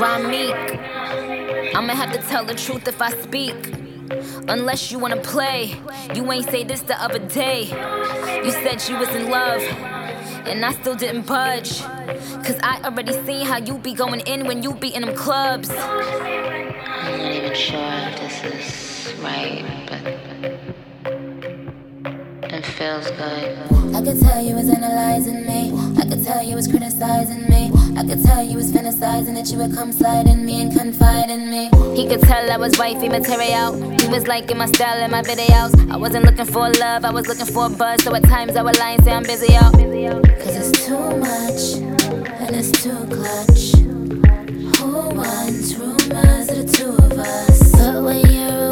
Ramik, 0.00 1.74
I'ma 1.74 1.92
have 1.94 2.10
to 2.12 2.18
tell 2.22 2.46
the 2.46 2.54
truth 2.54 2.88
if 2.88 3.02
I 3.02 3.10
speak. 3.20 3.54
Unless 4.48 4.90
you 4.90 4.98
wanna 4.98 5.20
play, 5.20 5.78
you 6.14 6.32
ain't 6.32 6.48
say 6.48 6.64
this 6.64 6.80
the 6.80 6.98
other 6.98 7.18
day. 7.18 7.64
You 8.42 8.50
said 8.50 8.82
you 8.88 8.96
was 8.96 9.10
in 9.10 9.28
love, 9.28 9.60
and 10.46 10.64
I 10.64 10.72
still 10.72 10.94
didn't 10.94 11.26
budge. 11.26 11.82
Cause 12.46 12.58
I 12.62 12.80
already 12.82 13.12
seen 13.26 13.44
how 13.44 13.58
you 13.58 13.76
be 13.76 13.92
going 13.92 14.20
in 14.20 14.46
when 14.46 14.62
you 14.62 14.72
be 14.72 14.88
in 14.94 15.02
them 15.02 15.14
clubs. 15.14 15.68
I'm 15.68 17.18
not 17.18 17.30
even 17.30 17.54
sure 17.54 17.78
if 17.78 18.16
this 18.18 18.42
is 18.42 18.91
right, 19.20 19.64
but 19.88 20.02
it 22.52 22.66
feels 22.66 23.10
good. 23.10 23.58
I 23.94 24.00
could 24.02 24.20
tell 24.20 24.42
you 24.42 24.54
was 24.54 24.68
analyzing 24.68 25.46
me. 25.46 25.72
I 25.98 26.06
could 26.06 26.24
tell 26.24 26.42
you 26.42 26.56
was 26.56 26.68
criticizing 26.68 27.48
me. 27.48 27.70
I 27.96 28.04
could 28.04 28.22
tell 28.24 28.42
you 28.42 28.56
was 28.56 28.72
fantasizing 28.72 29.34
that 29.34 29.50
you 29.50 29.58
would 29.58 29.74
come 29.74 29.92
slide 29.92 30.26
in 30.26 30.44
me 30.46 30.62
and 30.62 30.72
confide 30.76 31.30
in 31.30 31.50
me. 31.50 31.70
He 31.94 32.08
could 32.08 32.22
tell 32.22 32.50
I 32.50 32.56
was 32.56 32.78
wifey 32.78 33.08
material. 33.08 33.74
He 34.00 34.08
was 34.08 34.26
liking 34.26 34.58
my 34.58 34.66
style 34.66 34.96
and 34.96 35.12
my 35.12 35.22
videos. 35.22 35.72
I 35.90 35.96
wasn't 35.96 36.24
looking 36.24 36.46
for 36.46 36.70
love, 36.70 37.04
I 37.04 37.10
was 37.10 37.26
looking 37.26 37.46
for 37.46 37.66
a 37.66 37.70
buzz. 37.70 38.02
So 38.02 38.14
at 38.14 38.24
times 38.24 38.56
I 38.56 38.62
would 38.62 38.78
lie 38.78 38.92
and 38.92 39.04
say 39.04 39.12
I'm 39.12 39.22
busy, 39.22 39.52
yo. 39.52 39.70
Cause 40.42 40.56
it's 40.56 40.86
too 40.86 41.16
much 41.18 41.74
and 42.40 42.56
it's 42.56 42.72
too 42.82 43.06
clutch. 43.06 43.74
Who 44.78 44.92
wants 45.14 45.74
rumors 45.74 46.48
of 46.48 46.56
the 46.56 46.72
two 46.72 46.90
of 47.04 47.12
us? 47.12 47.72
But 47.72 48.02
when 48.02 48.26
you're 48.30 48.68
away, 48.68 48.71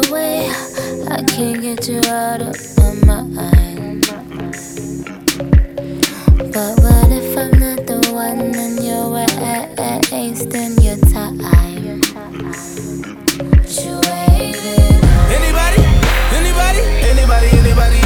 I 1.11 1.23
can't 1.23 1.61
get 1.61 1.89
you 1.89 1.99
out 2.07 2.41
of 2.41 2.55
my 3.05 3.21
mind. 3.21 4.07
But 6.53 6.79
what 6.79 7.11
if 7.11 7.37
I'm 7.37 7.51
not 7.59 7.85
the 7.85 7.99
one 8.13 8.39
and 8.55 8.81
you're 8.81 9.09
wasting 9.09 10.77
your 10.79 10.95
time? 11.11 11.35
You 13.67 13.99
waited. 14.07 15.03
Anybody? 15.35 15.83
Anybody? 16.31 16.79
Anybody, 17.11 17.47
anybody, 17.59 17.99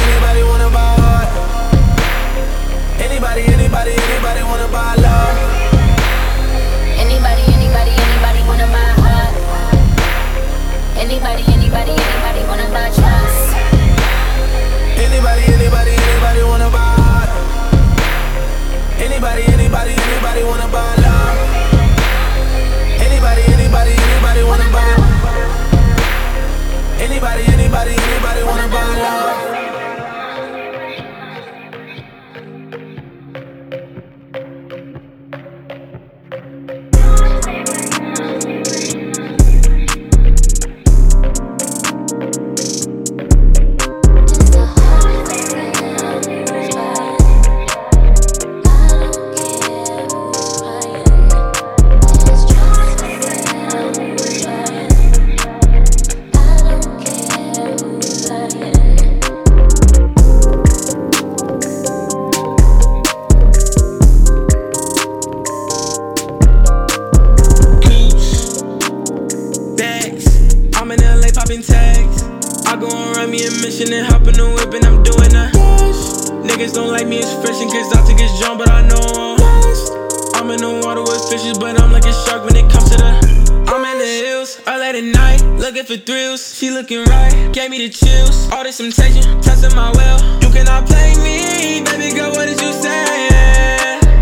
Temptation, 89.06 89.40
testing 89.40 89.74
my 89.76 89.90
will. 89.92 90.18
You 90.42 90.50
cannot 90.52 90.86
play 90.86 91.14
me, 91.22 91.80
baby 91.84 92.14
girl, 92.14 92.32
what 92.32 92.46
did 92.46 92.60
you 92.60 92.72
say? 92.72 93.28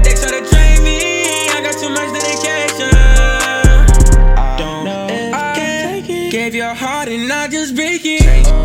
They 0.04 0.12
try 0.12 0.38
to 0.38 0.44
train 0.50 0.84
me, 0.84 1.48
I 1.48 1.62
got 1.62 1.78
too 1.80 1.88
much 1.88 2.12
dedication. 2.12 2.92
I 4.36 4.56
don't 4.58 4.84
know. 4.84 5.30
I 5.32 5.54
can 5.56 6.02
take 6.04 6.10
it. 6.10 6.30
Gave 6.30 6.54
your 6.54 6.74
heart 6.74 7.08
and 7.08 7.32
I 7.32 7.48
just 7.48 7.74
break 7.74 8.02
it. 8.04 8.22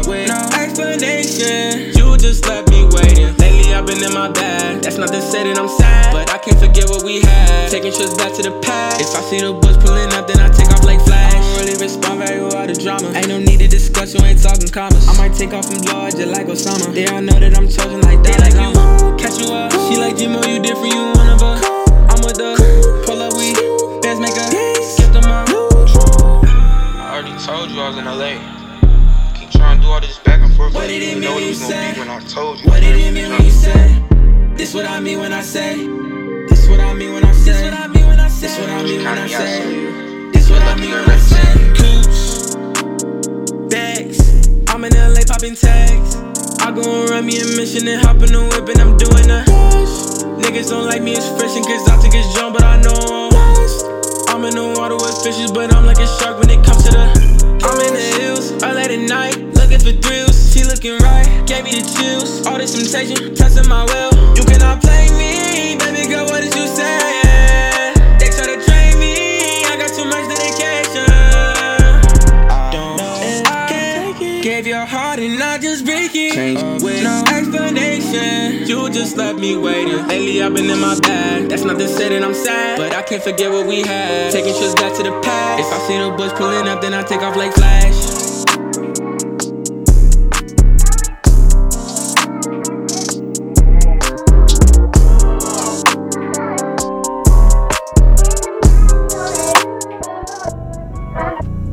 With 0.08 0.28
no 0.28 0.50
explanation. 0.60 1.96
You 1.96 2.18
just 2.18 2.46
left 2.48 2.70
me 2.70 2.84
waiting. 2.92 3.36
Lately 3.38 3.74
I've 3.74 3.86
been 3.86 4.04
in 4.04 4.14
my 4.14 4.30
bag. 4.30 4.82
That's 4.82 4.98
not 4.98 5.10
to 5.10 5.22
say 5.22 5.44
that 5.46 5.58
I'm 5.58 5.70
sad, 5.70 6.12
but 6.12 6.30
I 6.32 6.38
can't 6.40 6.60
forget 6.60 6.90
what 6.90 7.04
we 7.04 7.22
had. 7.22 7.72
Taking 7.72 7.94
trips 7.94 8.16
back 8.18 8.34
to 8.34 8.44
the 8.44 8.60
past. 8.60 9.00
If 9.00 9.16
I 9.16 9.22
see 9.22 9.40
the 9.40 9.54
bus 9.54 9.78
pulling 9.78 10.12
up, 10.12 10.28
then 10.28 10.40
I 10.42 10.50
take 10.50 10.68
off 10.68 10.84
like 10.84 11.00
flash. 11.06 11.32
I 11.32 11.40
don't 11.40 11.60
really 11.66 11.80
respond 11.82 12.20
very 12.20 12.42
well 12.42 12.68
to 12.68 12.74
drama. 12.74 13.08
Ain't 13.16 13.30
no 13.30 13.40
need 14.14 14.20
you 14.22 14.26
ain't 14.28 14.42
talking 14.42 14.68
commas. 14.70 15.08
I 15.08 15.18
might 15.18 15.34
take 15.36 15.54
off 15.54 15.66
from 15.66 15.80
Lord 15.92 16.12
just 16.12 16.28
like 16.28 16.48
Osama. 16.48 16.94
There 16.94 17.10
I 17.14 17.20
know 17.20 17.40
that 17.40 17.58
I'm 17.58 17.68
chosen 17.68 18.02
like 18.02 18.22
that. 18.24 18.40
like 18.42 18.54
you, 18.54 18.74
catch 19.18 19.40
you 19.42 19.54
up. 19.54 19.72
She 19.88 19.98
like 19.98 20.16
Jimo, 20.16 20.42
you 20.48 20.60
different, 20.62 20.94
you 20.94 21.02
one 21.14 21.30
of 21.30 21.42
us. 21.44 21.62
I'm 22.10 22.22
with 22.26 22.38
the 22.38 22.58
pull 23.06 23.22
up, 23.22 23.34
we 23.38 23.54
best 24.02 24.20
make 24.22 24.34
a 24.34 24.46
skip 24.82 25.14
the 25.14 25.22
mom. 25.22 25.46
I 26.98 27.22
already 27.22 27.38
told 27.44 27.70
you 27.72 27.82
I 27.82 27.90
was 27.90 27.98
in 27.98 28.06
LA. 28.06 28.40
Keep 29.38 29.52
trying 29.52 29.78
to 29.78 29.84
do 29.84 29.90
all 29.92 30.02
this 30.02 30.18
back 30.20 30.42
and 30.42 30.54
forth. 30.56 30.74
What 30.74 30.82
but 30.82 30.88
did 30.88 31.02
you 31.04 31.18
it 31.18 31.22
know 31.22 31.36
mean 31.38 31.48
it 31.48 31.50
was 31.50 31.60
when 31.62 31.70
you 31.70 31.70
gonna 31.70 31.70
said- 31.70 31.94
be 31.96 32.00
when 32.00 32.10
I 32.10 32.20
told 32.26 32.60
you. 32.60 32.70
What 32.70 32.80
did 32.82 32.96
I 32.96 33.00
it 33.00 33.12
mean 33.14 33.30
when 33.32 33.44
you 33.46 33.52
say? 33.52 34.02
This 34.56 34.74
what 34.74 34.86
I 34.86 35.00
mean 35.00 35.20
when 35.20 35.34
I 35.34 35.42
say. 35.42 35.76
This 36.50 36.68
what 36.68 36.80
I 36.80 36.94
mean 36.94 37.14
when 37.14 37.24
I 37.24 37.32
say. 37.32 37.52
This 37.52 37.70
what 37.70 37.74
I 37.80 37.88
mean 37.88 38.06
when 38.08 38.20
I 38.20 38.28
say. 38.28 38.48
This 38.48 38.60
what 38.60 38.70
I 38.70 38.84
mean 38.84 39.04
when 39.04 39.18
I 39.18 39.28
say. 39.28 40.32
This 40.34 40.50
what 40.50 40.62
I 40.64 40.76
mean 40.76 40.92
when 40.92 41.10
I 41.10 41.18
say. 41.18 41.79
I'm 44.80 44.86
in 44.86 44.96
LA 44.96 45.28
popping 45.28 45.56
tags. 45.56 46.16
I 46.64 46.72
go 46.72 46.80
and 46.80 47.10
run 47.10 47.26
me 47.26 47.36
a 47.36 47.46
mission 47.60 47.86
and 47.90 48.00
hop 48.00 48.24
in 48.24 48.32
the 48.32 48.40
whip 48.48 48.64
and 48.72 48.80
I'm 48.80 48.96
doing 48.96 49.28
a 49.28 49.44
dash. 49.44 50.24
Niggas 50.40 50.70
don't 50.72 50.88
like 50.88 51.04
me 51.04 51.20
expression 51.20 51.68
cause 51.68 51.84
I 51.90 52.00
think 52.00 52.16
it's 52.16 52.32
John, 52.32 52.54
but 52.54 52.64
I 52.64 52.80
know 52.80 52.96
I'm 52.96 53.28
lost. 53.28 53.84
I'm 54.32 54.46
in 54.48 54.56
the 54.56 54.72
water 54.80 54.96
with 54.96 55.20
fishes, 55.20 55.52
but 55.52 55.76
I'm 55.76 55.86
like 55.86 56.00
a 56.00 56.08
shark 56.24 56.40
when 56.40 56.50
it 56.50 56.64
comes 56.64 56.88
to 56.88 56.96
the. 56.96 57.12
I'm 57.60 57.76
in 57.76 57.92
the 57.92 58.24
hills, 58.24 58.56
late 58.64 58.96
at 58.96 59.04
night, 59.04 59.36
looking 59.60 59.84
for 59.84 59.92
thrills. 60.00 60.40
She 60.48 60.64
looking 60.64 60.96
right, 61.04 61.28
gave 61.44 61.68
me 61.68 61.76
the 61.76 61.84
chills. 61.84 62.48
All 62.48 62.56
this 62.56 62.72
temptation, 62.72 63.36
testing 63.36 63.68
my 63.68 63.84
will. 63.84 64.16
You 64.40 64.48
cannot 64.48 64.80
play 64.80 65.12
me, 65.12 65.76
baby 65.76 66.08
girl. 66.08 66.24
What 66.24 66.40
did 66.40 66.56
you 66.56 66.68
say? 66.72 67.19
Left 79.16 79.40
me 79.40 79.56
waiting. 79.56 80.08
Lately 80.08 80.42
I've 80.44 80.54
been 80.54 80.70
in 80.70 80.80
my 80.80 81.00
bag. 81.00 81.50
That's 81.50 81.64
not 81.64 81.80
to 81.80 81.88
say 81.88 82.10
that 82.10 82.24
I'm 82.24 82.34
sad, 82.34 82.78
but 82.78 82.94
I 82.94 83.02
can't 83.02 83.24
forget 83.24 83.52
what 83.52 83.66
we 83.66 83.82
had. 83.82 84.32
Taking 84.32 84.54
trips 84.58 84.76
back 84.76 84.96
to 84.98 85.04
the 85.04 85.12
past. 85.22 85.62
If 85.62 85.72
I 85.72 85.80
see 85.88 85.98
the 85.98 86.12
bush 86.18 86.32
pulling 86.34 86.68
up, 86.68 86.82
then 86.82 86.94
I 86.94 87.02
take 87.04 87.22
off 87.22 87.36
like 87.36 87.54
Flash. 87.54 87.96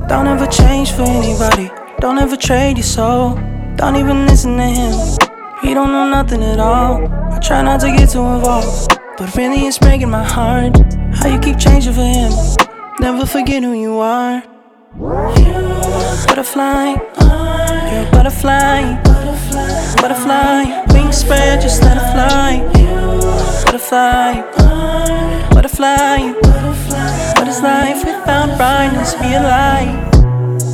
Don't 0.09 0.29
ever 0.29 0.46
change 0.46 0.92
for 0.92 1.03
anybody. 1.03 1.70
Don't 2.01 2.18
ever 2.18 2.37
trade 2.37 2.77
your 2.79 2.85
soul. 2.85 3.35
Don't 3.77 3.96
even 3.96 4.27
listen 4.27 4.57
to 4.57 4.62
him. 4.62 4.92
He 5.62 5.75
don't 5.75 5.90
know 5.90 6.09
nothing 6.09 6.42
at 6.42 6.61
all. 6.61 7.25
Try 7.46 7.62
not 7.62 7.78
to 7.82 7.92
get 7.92 8.11
too 8.11 8.24
involved. 8.24 8.98
But 9.16 9.37
really, 9.37 9.68
it's 9.68 9.78
breaking 9.78 10.11
my 10.11 10.24
heart. 10.24 10.76
How 11.14 11.28
you 11.28 11.38
keep 11.38 11.56
changing 11.59 11.92
for 11.92 12.02
him. 12.02 12.32
Never 12.98 13.24
forget 13.24 13.62
who 13.62 13.72
you 13.72 14.00
are. 14.00 14.42
Butterfly. 16.26 16.96
You're 16.96 18.02
a 18.02 18.09
butterfly. 18.11 19.00
Butterfly. 20.02 20.87
Wings 20.92 21.18
spread, 21.18 21.61
just 21.61 21.82
let 21.85 21.96
it 21.98 22.06
fly. 22.11 22.66
Butterfly. 23.64 24.42
Butterfly. 25.50 26.32
What 27.37 27.46
is 27.46 27.62
life 27.62 28.04
without 28.04 28.56
brightness? 28.59 29.14
Be 29.14 29.35
a 29.35 29.40
light. 29.40 30.11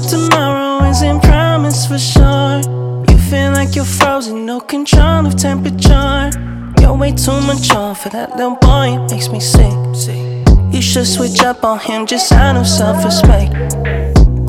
Tomorrow 0.09 0.89
isn't 0.89 1.23
promised 1.23 1.89
for 1.89 1.99
sure. 1.99 2.63
You 3.11 3.19
feel 3.19 3.53
like 3.53 3.77
you're 3.77 3.85
frozen, 3.85 4.47
no 4.47 4.59
control 4.59 5.27
of 5.27 5.37
temperature. 5.37 6.31
You're 6.83 6.97
way 6.97 7.13
too 7.13 7.41
mature 7.43 7.95
for 7.95 8.09
that 8.09 8.35
little 8.37 8.57
boy, 8.57 8.99
it 8.99 9.09
makes 9.09 9.29
me 9.29 9.39
sick. 9.39 9.73
You 10.75 10.83
should 10.83 11.07
switch 11.07 11.41
up 11.41 11.63
on 11.63 11.79
him 11.79 12.07
just 12.07 12.33
out 12.33 12.57
of 12.57 12.67
self 12.67 13.05
respect. 13.05 13.55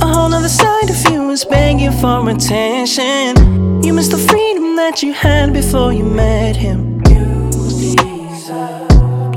A 0.02 0.08
whole 0.08 0.30
nother 0.30 0.50
side 0.50 0.90
of 0.90 1.12
you 1.12 1.30
is 1.30 1.46
begging 1.46 1.92
for 1.92 2.28
attention. 2.28 3.84
You 3.84 3.94
miss 3.94 4.08
the 4.08 4.18
freedom 4.18 4.76
that 4.78 5.04
you 5.04 5.14
had 5.14 5.54
before 5.54 5.94
you 5.94 6.06
met 6.06 6.56
him. 6.56 7.04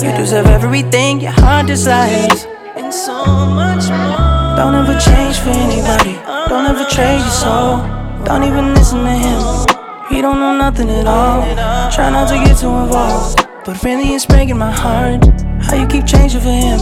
You 0.00 0.12
deserve 0.16 0.46
everything 0.46 1.20
your 1.20 1.32
heart 1.32 1.66
desires 1.66 2.46
and 2.76 2.94
so 2.94 3.26
much 3.26 3.90
more. 3.90 4.56
Don't 4.56 4.74
ever 4.74 4.98
change 4.98 5.36
for 5.36 5.50
anybody. 5.50 6.14
Don't 6.48 6.64
ever 6.64 6.88
trade 6.88 7.18
your 7.18 7.28
soul. 7.28 7.76
Don't 8.24 8.44
even 8.44 8.72
listen 8.72 9.04
to 9.04 9.10
him. 9.10 9.75
He 10.08 10.22
don't 10.22 10.38
know 10.38 10.56
nothing 10.56 10.88
at 10.88 11.06
all. 11.06 11.42
Try 11.90 12.10
not 12.10 12.28
to 12.28 12.36
get 12.36 12.58
too 12.58 12.68
involved. 12.68 13.46
But 13.64 13.82
really, 13.82 14.14
it's 14.14 14.24
breaking 14.24 14.58
my 14.58 14.70
heart. 14.70 15.24
How 15.62 15.74
you 15.74 15.86
keep 15.88 16.06
changing 16.06 16.40
for 16.40 16.48
him. 16.48 16.80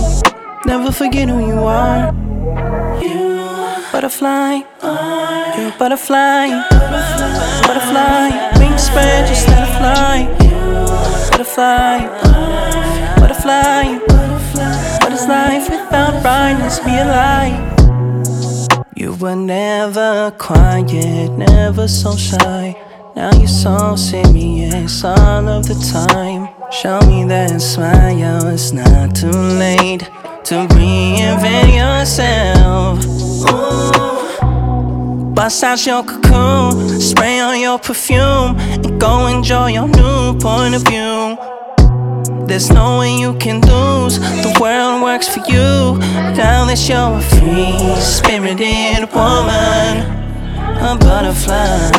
Never 0.66 0.92
forget 0.92 1.28
who 1.28 1.46
you 1.46 1.58
are. 1.64 2.12
You 3.02 3.40
butterfly. 3.90 4.60
You're 5.56 5.68
a 5.68 5.74
butterfly. 5.78 6.48
Butterfly. 7.66 8.58
Wings 8.58 8.82
spread, 8.82 9.26
just 9.26 9.48
let 9.48 9.68
it 9.68 9.72
fly. 9.78 10.26
Butterfly. 11.30 12.06
Butterfly. 13.20 13.98
What 15.00 15.12
is 15.12 15.26
life 15.26 15.70
without 15.70 16.22
brightness? 16.22 16.78
Be 16.80 16.90
a 16.90 17.04
light. 17.06 17.70
You 18.94 19.14
were 19.14 19.37
never 19.37 20.30
quiet, 20.38 21.30
never 21.32 21.88
so 21.88 22.16
shy. 22.16 22.76
Now 23.16 23.31
you're 23.38 23.46
so 23.46 23.94
serious 23.94 25.05
all 25.05 25.48
of 25.48 25.66
the 25.68 25.74
time. 25.92 26.48
Show 26.72 27.00
me 27.03 27.24
that 27.27 27.61
smile, 27.61 28.48
it's 28.48 28.72
not 28.72 29.14
too 29.14 29.31
late 29.31 30.00
to 30.44 30.66
reinvent 30.74 31.77
yourself. 31.77 33.05
Ooh. 33.48 35.33
Bust 35.33 35.62
out 35.62 35.87
your 35.87 36.03
cocoon, 36.03 37.00
spray 37.00 37.38
on 37.38 37.61
your 37.61 37.79
perfume, 37.79 38.57
and 38.59 39.00
go 39.00 39.29
enjoy 39.29 39.68
your 39.68 39.87
new 39.87 40.37
point 40.40 40.74
of 40.74 40.83
view. 40.83 41.38
There's 42.46 42.70
no 42.70 42.98
way 42.98 43.14
you 43.16 43.35
can 43.38 43.61
lose. 43.61 44.18
The 44.18 44.59
world 44.61 45.03
works 45.03 45.29
for 45.29 45.40
you. 45.48 45.98
Now 46.35 46.64
that 46.66 46.88
you're 46.88 47.18
a 47.18 47.22
free 47.22 47.79
spirited 48.00 49.09
woman, 49.14 50.03
a 50.79 50.96
butterfly, 50.98 51.90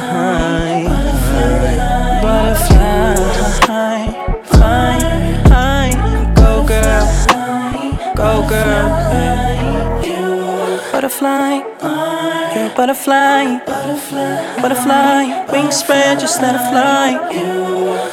butterfly, 2.21 4.05
fly. 4.43 4.97
Go 6.35 6.63
girl, 6.65 7.07
go 8.15 8.47
girl. 8.49 8.89
Butterfly, 10.91 11.61
you're 12.55 12.65
a 12.65 12.67
butterfly, 12.75 13.59
butterfly. 14.61 15.45
Wings 15.51 15.75
spread, 15.75 16.19
just 16.19 16.41
let 16.41 16.55
it 16.55 16.63
fly. 16.71 17.17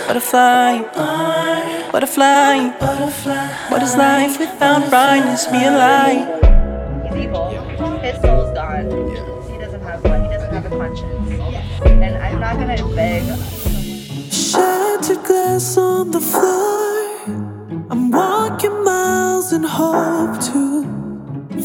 Butterfly. 0.06 0.82
Butterfly, 1.92 2.68
what 3.70 3.82
is 3.82 3.96
life 3.96 4.38
without 4.38 4.88
brightness? 4.90 5.46
Be 5.46 5.64
a 5.64 5.70
light. 5.70 6.26
He's 7.12 7.24
evil. 7.24 7.50
Not 12.54 12.76
gonna 12.76 12.94
beg. 12.94 13.22
Shattered 14.32 15.24
glass 15.24 15.76
on 15.78 16.10
the 16.10 16.20
floor. 16.20 17.02
I'm 17.90 18.10
walking 18.10 18.84
miles 18.84 19.52
in 19.52 19.62
hope 19.62 20.38
to 20.50 20.82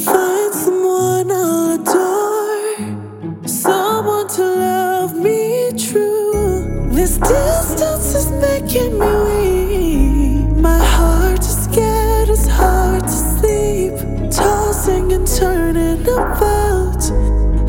find 0.06 0.54
someone 0.54 1.32
I'll 1.32 1.76
adore, 1.76 3.47
someone 3.47 4.28
to 4.30 4.43
love 4.43 5.15
me 5.15 5.71
true. 5.78 6.89
This 6.91 7.17
distance 7.17 8.15
is 8.15 8.32
making 8.32 8.97
me 9.00 9.12
weak. 9.28 10.58
My 10.58 10.80
heart 10.80 11.39
is 11.39 11.63
scared, 11.65 12.30
it's 12.30 12.47
hard 12.47 13.04
to 13.04 13.10
sleep. 13.10 13.93
Tossing 14.32 15.12
and 15.13 15.28
turning 15.28 16.02
about, 16.02 17.12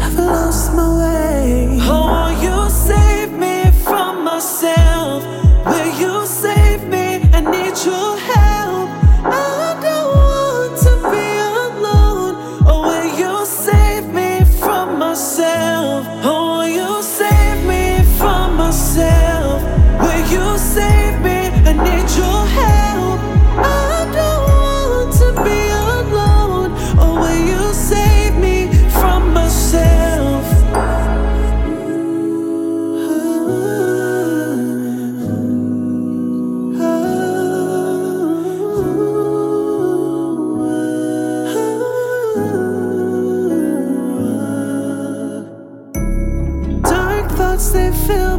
I've 0.03 0.19
lost 0.19 0.73
my 0.75 0.89
way. 0.99 1.79
Oh, 1.83 1.97
you 1.97 2.09
save 2.09 2.27
me 2.27 2.28
Will 4.40 5.98
you 5.98 6.24
save 6.24 6.85
me? 6.87 7.20
I 7.33 7.40
need 7.40 7.77
your 7.85 8.16
help. 8.16 8.28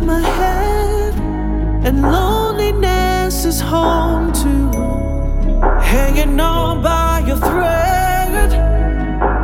My 0.06 0.20
head, 0.20 1.14
and 1.86 2.02
loneliness 2.02 3.46
is 3.46 3.60
home 3.62 4.32
to. 4.34 4.70
Hanging 5.82 6.40
on 6.40 6.82
by 6.82 7.20
a 7.28 7.38
thread, 7.38 8.50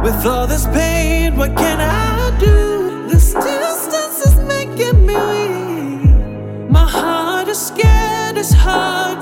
with 0.03 0.25
all 0.25 0.47
this 0.47 0.65
pain, 0.67 1.35
what 1.35 1.55
can 1.55 1.79
I 1.81 2.37
do? 2.39 3.07
This 3.07 3.33
distance 3.33 4.25
is 4.27 4.35
making 4.47 5.05
me 5.05 5.15
weak. 5.31 6.69
My 6.69 6.87
heart 6.87 7.47
is 7.47 7.59
scared, 7.67 8.37
it's 8.37 8.53
hard 8.53 9.14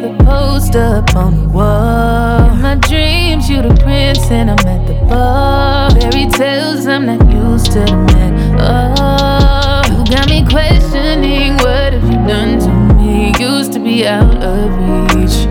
you're 0.00 0.12
the 0.12 0.24
poster 0.24 0.82
up 0.82 1.14
on 1.14 1.42
the 1.42 1.48
wall. 1.50 2.52
In 2.52 2.62
my 2.62 2.74
dreams, 2.76 3.48
you 3.48 3.62
the 3.62 3.74
prince, 3.80 4.30
and 4.30 4.50
I'm 4.50 4.58
at 4.66 4.86
the 4.86 4.94
bar. 5.06 5.90
Fairy 5.90 6.26
tales, 6.30 6.86
I'm 6.86 7.06
not 7.06 7.22
used 7.32 7.72
to 7.72 7.80
them 7.80 8.08
at 8.08 8.60
oh, 8.60 9.02
all. 9.02 9.98
You 9.98 10.04
got 10.06 10.28
me 10.28 10.44
questioning, 10.46 11.54
what 11.58 11.92
have 11.92 12.04
you 12.04 12.20
done 12.26 12.58
to 12.60 12.94
me? 12.94 13.32
Used 13.38 13.72
to 13.74 13.78
be 13.78 14.06
out 14.06 14.42
of 14.42 14.70
reach. 15.14 15.46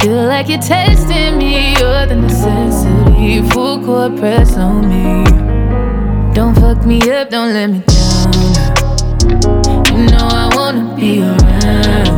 Feel 0.00 0.26
like 0.26 0.48
you're 0.48 0.58
testing 0.58 1.38
me, 1.38 1.72
you're 1.78 2.06
the 2.06 2.16
necessity. 2.16 3.42
Full 3.50 3.84
court 3.84 4.16
press 4.16 4.56
on 4.56 4.88
me. 4.88 5.24
Don't 6.32 6.54
fuck 6.54 6.86
me 6.86 6.98
up, 7.10 7.30
don't 7.30 7.52
let 7.54 7.70
me 7.70 7.82
down. 7.86 8.32
You 9.86 10.06
know 10.06 10.28
I 10.30 10.50
wanna 10.54 10.94
be 10.94 11.22
around 11.22 12.09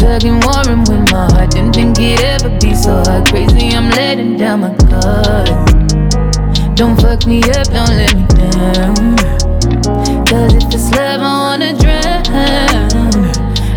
tugging, 0.00 0.40
warring 0.40 0.80
with 0.88 1.12
my 1.12 1.28
heart. 1.32 1.50
Didn't 1.52 1.74
think 1.74 1.98
it'd 1.98 2.24
ever 2.24 2.50
be 2.58 2.74
so 2.74 3.02
hard. 3.04 3.28
Crazy, 3.28 3.68
I'm 3.76 3.90
letting 3.90 4.36
down 4.36 4.60
my 4.60 4.72
guard. 4.88 5.46
Don't 6.74 6.96
fuck 7.00 7.26
me 7.26 7.42
up, 7.56 7.66
don't 7.68 7.94
let 8.00 8.16
me 8.16 8.24
down. 8.40 9.16
Cause 10.26 10.54
if 10.54 10.64
it's 10.72 10.90
love, 10.96 11.20
I 11.20 11.32
wanna 11.44 11.72
drown. 11.76 12.90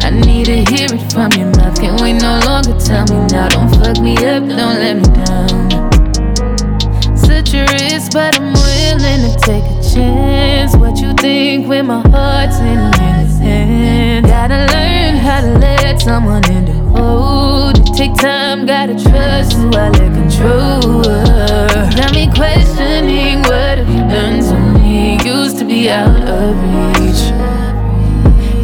I 0.06 0.10
need 0.10 0.46
to 0.46 0.58
hear 0.72 0.88
it 0.96 1.04
from 1.12 1.32
your 1.34 1.52
mouth. 1.58 1.80
Can't 1.80 2.00
wait 2.02 2.22
no 2.22 2.40
longer, 2.46 2.76
tell 2.80 3.06
me 3.12 3.20
now. 3.28 3.50
Don't 3.50 3.70
fuck 3.76 4.00
me 4.00 4.16
up, 4.18 4.44
don't 4.48 4.78
let 4.84 4.96
me 4.98 5.08
down. 5.28 5.70
Such 7.18 7.54
a 7.54 7.66
risk, 7.74 8.14
but 8.14 8.40
I'm 8.40 8.54
willing 8.54 9.22
to 9.28 9.36
take 9.42 9.64
a 9.64 9.82
chance. 9.84 10.76
What 10.78 11.00
you 11.00 11.14
think 11.14 11.68
when 11.68 11.88
my 11.88 12.02
heart's 12.10 12.60
in 12.60 12.80
you? 13.02 13.23
friend. 14.14 14.28
Gotta 14.28 14.74
learn 14.74 15.16
how 15.16 15.42
to 15.42 15.58
let 15.60 16.02
someone 16.02 16.44
in 16.52 16.66
the 16.66 16.74
hold. 16.96 17.96
Take 17.96 18.16
time, 18.16 18.66
gotta 18.66 18.94
trust 18.94 19.54
who 19.54 19.70
I 19.70 19.90
let 19.90 20.14
control. 20.14 21.04
Got 21.96 22.14
me 22.14 22.28
questioning 22.34 23.42
what 23.44 23.78
have 23.78 23.90
you 23.90 24.04
done 24.16 24.40
to 24.42 24.80
me? 24.80 25.18
Used 25.24 25.58
to 25.60 25.66
be 25.66 25.90
out 25.90 26.22
of 26.28 26.56
reach. 27.00 27.24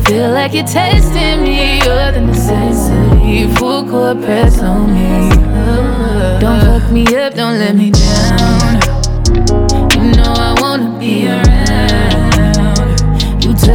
Feel 0.06 0.32
like 0.32 0.54
you're 0.54 0.66
testing 0.66 1.44
me, 1.44 1.78
you're 1.84 2.12
the 2.12 2.22
necessity. 2.22 3.48
Full 3.56 3.88
court 3.90 4.22
press 4.22 4.62
on 4.62 4.94
me. 4.94 5.30
Don't 6.40 6.62
fuck 6.62 6.92
me 6.92 7.04
up, 7.16 7.34
don't 7.36 7.60
let 7.60 7.76
me 7.76 7.92
down. 7.92 8.82
You 9.94 10.12
know 10.18 10.34
I 10.34 10.56
wanna 10.60 10.98
be 11.00 11.28
around 11.28 11.49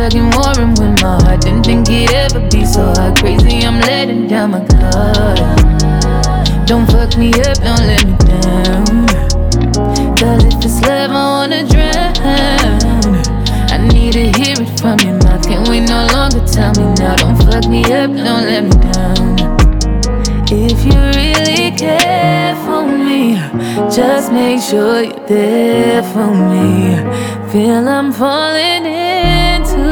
hugging 0.05 0.29
Warren 0.37 0.75
when 0.75 0.93
my 1.01 1.17
heart 1.25 1.41
didn't 1.41 1.65
think 1.65 1.89
it 1.89 2.13
ever 2.13 2.41
be 2.51 2.67
so 2.67 2.85
hot. 2.93 3.17
Crazy, 3.19 3.65
I'm 3.65 3.81
letting 3.81 4.27
down 4.27 4.51
my 4.51 4.61
guard. 4.61 5.39
Don't 6.67 6.87
fuck 6.93 7.17
me 7.17 7.33
up, 7.49 7.57
don't 7.65 7.85
let 7.89 8.05
me 8.05 8.17
down. 8.29 8.85
Girl, 10.21 10.41
if 10.45 10.61
it's 10.61 10.83
love, 10.83 11.11
I 11.11 11.25
wanna 11.35 11.63
drown. 11.73 13.15
I 13.73 13.79
need 13.93 14.13
to 14.13 14.27
hear 14.39 14.57
it 14.61 14.79
from 14.79 14.99
your 15.01 15.17
mouth. 15.25 15.43
Can't 15.49 15.67
wait 15.69 15.89
no 15.89 16.07
longer, 16.13 16.45
tell 16.53 16.73
me 16.75 16.87
now. 17.01 17.17
Don't 17.17 17.37
fuck 17.47 17.65
me 17.67 17.81
up, 17.85 18.11
don't 18.27 18.45
let 18.51 18.65
me 18.69 18.77
down. 18.93 19.25
If 20.53 20.85
you 20.85 20.99
really 21.19 21.71
care 21.79 22.55
for 22.67 22.85
me, 22.87 23.37
just 23.89 24.31
make 24.33 24.61
sure 24.61 25.03
you're 25.03 25.27
there 25.27 26.03
for 26.13 26.29
me. 26.53 26.93
Feel 27.51 27.89
I'm 27.89 28.13
falling 28.13 28.85
in 28.85 29.14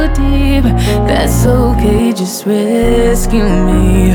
deep. 0.09 0.65
That's 1.07 1.47
okay, 1.47 2.13
just 2.13 2.47
rescue 2.47 3.45
me. 3.45 4.13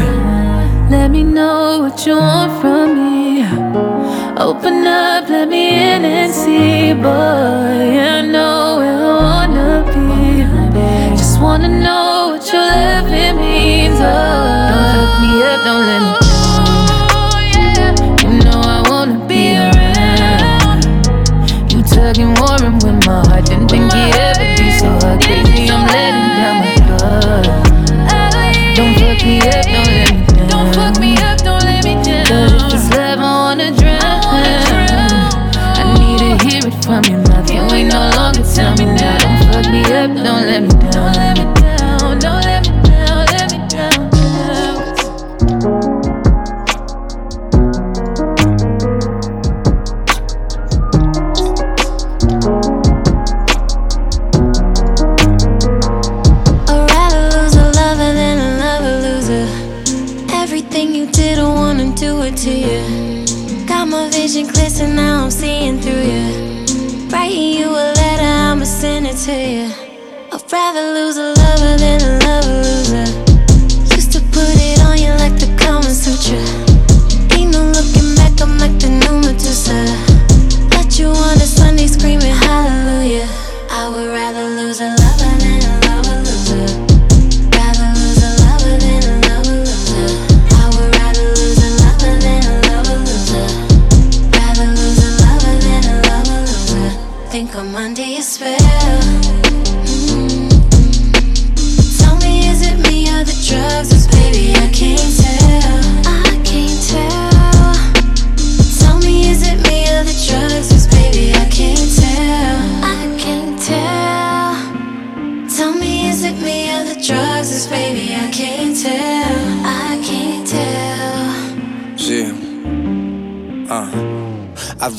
Let 0.90 1.12
me 1.12 1.24
know 1.24 1.80
what 1.82 2.06
you 2.06 2.16
want 2.16 2.62
from 2.62 2.96
me. 2.96 3.44
Open 4.38 4.86
up, 4.86 5.30
let 5.30 5.50
me 5.50 5.70
in 5.70 6.06
and 6.06 6.32
see, 6.32 6.94
boy. 6.94 7.10
I 7.10 8.22
know 8.22 8.78
where 8.80 8.96
I 8.96 9.16
wanna 9.24 9.84
be. 9.94 11.18
Just 11.18 11.42
wanna 11.42 11.70
know 11.70 12.32
what 12.32 12.52
your 12.52 12.62
loving 12.62 13.38
means. 13.38 14.00
Oh, 14.00 14.70
don't 14.70 14.90
hook 14.96 15.14
me 15.22 15.32
up, 15.44 15.66
don't 15.66 15.86
let 15.88 16.22
me. 16.22 16.28
tugging, 21.98 22.34
warring 22.40 22.76
with 22.76 23.06
my 23.06 23.26
heart. 23.28 23.46
Didn't 23.46 23.70
think 23.70 23.92
he'd 23.92 24.16
ever 24.16 24.56
be 24.58 24.72
so 24.80 24.88
ugly. 25.08 25.47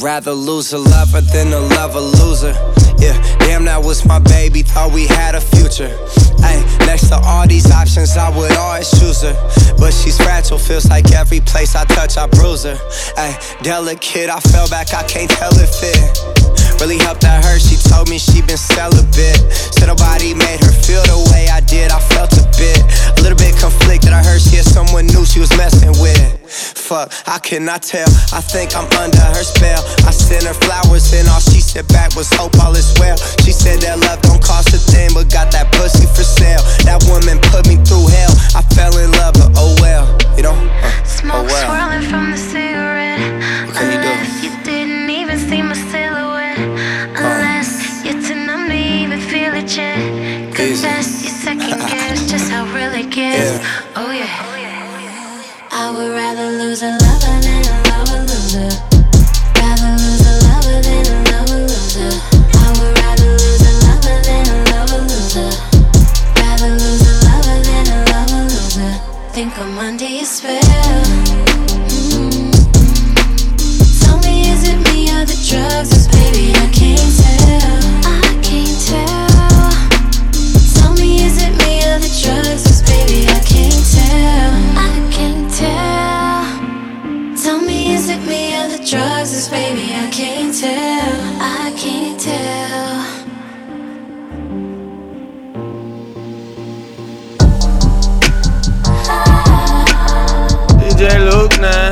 Rather 0.00 0.32
lose 0.32 0.72
a 0.72 0.78
lover 0.78 1.20
than 1.20 1.52
a 1.52 1.60
loser. 1.60 2.52
Yeah, 2.98 3.14
damn, 3.38 3.64
that 3.64 3.82
was 3.82 4.04
my 4.04 4.18
baby, 4.18 4.62
thought 4.62 4.92
we 4.92 5.06
had 5.06 5.34
a 5.34 5.40
future. 5.40 5.96
Ay, 6.42 6.62
next 6.86 7.08
to 7.08 7.16
all 7.16 7.46
these 7.46 7.70
options, 7.70 8.16
I 8.16 8.28
would 8.36 8.52
always 8.56 8.90
choose 8.98 9.22
her. 9.22 9.34
But 9.78 9.92
she's 9.92 10.16
fragile, 10.16 10.58
feels 10.58 10.88
like 10.88 11.12
every 11.12 11.40
place 11.40 11.74
I 11.74 11.84
touch, 11.84 12.16
I 12.16 12.26
bruise 12.26 12.64
her. 12.64 12.78
Ay, 13.16 13.38
delicate, 13.62 14.30
I 14.30 14.40
fell 14.40 14.68
back, 14.68 14.94
I 14.94 15.02
can't 15.04 15.30
tell 15.30 15.52
if 15.54 15.82
it 15.82 16.67
really 16.80 16.98
helped 16.98 17.24
at 17.24 17.44
her. 17.44 17.58
She 17.58 17.76
told 17.90 18.08
me 18.08 18.18
she 18.18 18.42
been 18.42 18.56
celibate. 18.58 19.42
Said 19.74 19.86
nobody 19.86 20.34
made 20.34 20.60
her 20.60 20.72
feel 20.72 21.02
the 21.06 21.18
way 21.30 21.48
I 21.48 21.60
did, 21.60 21.90
I 21.90 22.00
felt 22.00 22.32
a 22.38 22.44
bit. 22.58 22.80
A 23.18 23.20
little 23.22 23.38
bit 23.38 23.54
conflicted, 23.58 24.12
I 24.12 24.22
heard 24.22 24.40
she 24.40 24.56
had 24.56 24.66
someone 24.66 25.06
new 25.06 25.24
she 25.24 25.40
was 25.40 25.50
messing 25.56 25.94
with. 26.00 26.18
Fuck, 26.48 27.12
I 27.26 27.38
cannot 27.38 27.82
tell. 27.82 28.08
I 28.32 28.40
think 28.40 28.74
I'm 28.74 28.88
under 28.96 29.20
her 29.20 29.44
spell. 29.44 29.84
I 30.08 30.10
sent 30.10 30.44
her 30.44 30.54
flowers, 30.54 31.12
and 31.12 31.28
all 31.28 31.40
she 31.40 31.60
said 31.60 31.86
back 31.88 32.16
was 32.16 32.30
hope 32.32 32.56
all 32.64 32.74
is 32.74 32.94
well. 32.98 33.16
She 33.44 33.52
said 33.52 33.80
that 33.82 33.98
love 34.00 34.22
don't 34.22 34.42
cost 34.42 34.72
a 34.72 34.78
thing, 34.78 35.10
but 35.12 35.30
got 35.30 35.52
that 35.52 35.70
pussy 35.72 36.06
for 36.06 36.24
sale. 36.24 36.62
That 36.88 37.04
woman 37.10 37.36
put 37.52 37.68
me 37.68 37.76
through 37.84 38.08
hell. 38.08 38.32
I 38.56 38.62
fell 38.74 38.96
in 38.96 39.12
love, 39.20 39.34
but 39.34 39.52
oh 39.56 39.76
well, 39.80 40.06
you 40.36 40.42
know. 40.42 40.56
Uh, 40.56 41.04
Smoke 41.04 41.36
oh 41.36 41.44
well. 41.44 41.66
swirling 41.68 42.08
from 42.08 42.30
the 42.32 42.38
cigarette. 42.38 43.20
What 43.66 43.76
can 43.76 43.92
you 43.92 44.00
do? 44.00 44.12
You 44.48 44.64
didn't 44.64 44.97
Confess 50.80 51.24
you 51.24 51.30
second 51.30 51.76
guess 51.90 52.30
just 52.30 52.48
how 52.52 52.62
real 52.72 52.94
it 52.94 53.10
gets. 53.10 53.58
Oh, 53.96 54.06
oh 54.06 54.12
yeah. 54.12 54.30
I 55.72 55.90
would 55.90 56.12
rather 56.12 56.50
lose 56.52 56.84
a 56.84 56.90
lover 57.02 57.34
than 57.42 57.66
a 57.66 57.74
lover 57.90 58.22
loser. 58.22 58.70
Rather 59.58 59.90
lose 59.98 60.22
a 60.22 60.34
lover 60.46 60.78
than 60.86 61.02
a 61.02 61.18
lover 61.34 61.66
loser. 61.66 62.14
I 62.54 62.70
would 62.78 62.94
rather 62.94 63.26
lose 63.26 63.62
a 63.66 63.72
lover 63.90 64.22
than 64.22 64.46
a 64.46 64.58
lover 64.70 65.02
loser. 65.10 65.50
Rather 66.38 66.70
lose 66.70 67.02
a 67.02 67.14
lover 67.26 67.58
than 67.66 67.86
a 67.90 67.98
lover 68.12 68.42
loser. 68.46 68.92
Think 69.32 69.58
I'm 69.58 69.78
under 69.80 70.06
your 70.06 70.26
spell. 70.26 70.67
'Cause 89.48 89.60
baby, 89.60 89.94
I 89.94 90.10
can't 90.10 90.54
tell. 90.54 91.14
I 91.40 91.72
can't 91.74 92.20
tell. 92.20 93.04
DJ 100.78 101.18
Luke 101.30 101.58
now. 101.60 101.90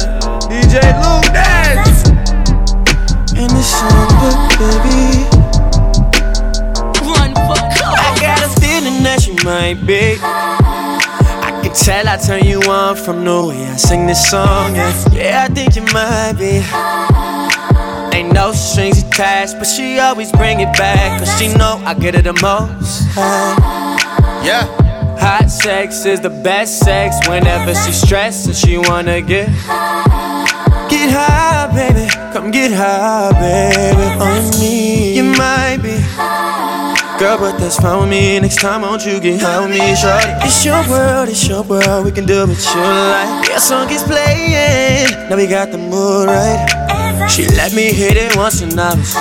DJ 0.50 0.74
Luke 1.02 1.32
dance. 1.32 2.02
In 3.40 3.48
the 3.48 3.62
summer, 3.62 4.34
baby. 4.58 5.24
I 7.88 8.18
got 8.20 8.42
a 8.44 8.48
feeling 8.60 9.02
that 9.02 9.26
you 9.26 9.34
might 9.44 9.86
be. 9.86 10.18
I 10.22 11.60
can 11.62 11.72
tell 11.72 12.06
I 12.06 12.16
turn 12.18 12.44
you 12.44 12.60
on 12.62 12.96
from 12.96 13.24
the 13.24 13.46
way 13.46 13.64
I 13.66 13.76
sing 13.76 14.06
this 14.06 14.28
song. 14.30 14.74
Yeah, 14.74 14.92
yeah 15.12 15.46
I 15.48 15.54
think 15.54 15.74
you 15.76 15.82
might 15.94 16.34
be. 16.38 17.15
Ain't 18.26 18.34
no 18.34 18.52
strings 18.52 19.02
attached, 19.04 19.54
but 19.58 19.66
she 19.66 20.00
always 20.00 20.32
bring 20.32 20.58
it 20.58 20.76
back. 20.76 21.20
Cause 21.20 21.38
she 21.38 21.46
know 21.54 21.80
I 21.84 21.94
get 21.94 22.16
it 22.16 22.24
the 22.24 22.32
most. 22.32 23.06
Yeah. 24.44 24.66
Hot 25.20 25.48
sex 25.48 26.04
is 26.04 26.20
the 26.20 26.30
best 26.30 26.80
sex 26.80 27.16
whenever 27.28 27.72
she's 27.74 28.00
stressed 28.02 28.46
and 28.46 28.56
she 28.56 28.78
wanna 28.78 29.20
get. 29.20 29.46
Get 30.90 31.10
high, 31.10 31.70
baby. 31.72 32.08
Come 32.32 32.50
get 32.50 32.72
high, 32.72 33.30
baby. 33.32 34.02
On 34.20 34.60
me. 34.60 35.16
You 35.16 35.22
might 35.22 35.78
be. 35.80 35.96
Girl, 37.20 37.38
but 37.38 37.58
that's 37.58 37.76
fine 37.78 38.00
with 38.00 38.10
me. 38.10 38.40
Next 38.40 38.56
time, 38.56 38.82
won't 38.82 39.06
you 39.06 39.20
get 39.20 39.40
high 39.40 39.60
with 39.60 39.70
me, 39.70 39.94
shorty? 39.94 40.28
It's 40.44 40.64
your 40.64 40.82
world, 40.88 41.28
it's 41.28 41.46
your 41.46 41.62
world. 41.62 42.04
We 42.04 42.10
can 42.10 42.26
do 42.26 42.40
what 42.46 42.58
you 42.58 42.80
like. 42.80 43.48
Your 43.48 43.58
song 43.60 43.88
is 43.90 44.02
playing. 44.02 45.10
Now 45.30 45.36
we 45.36 45.46
got 45.46 45.70
the 45.70 45.78
mood 45.78 46.26
right. 46.26 46.86
She 47.28 47.46
let 47.56 47.72
me 47.74 47.92
hit 47.92 48.16
it 48.16 48.36
once 48.36 48.62
and 48.62 48.78
I 48.78 48.94
was 48.94 49.12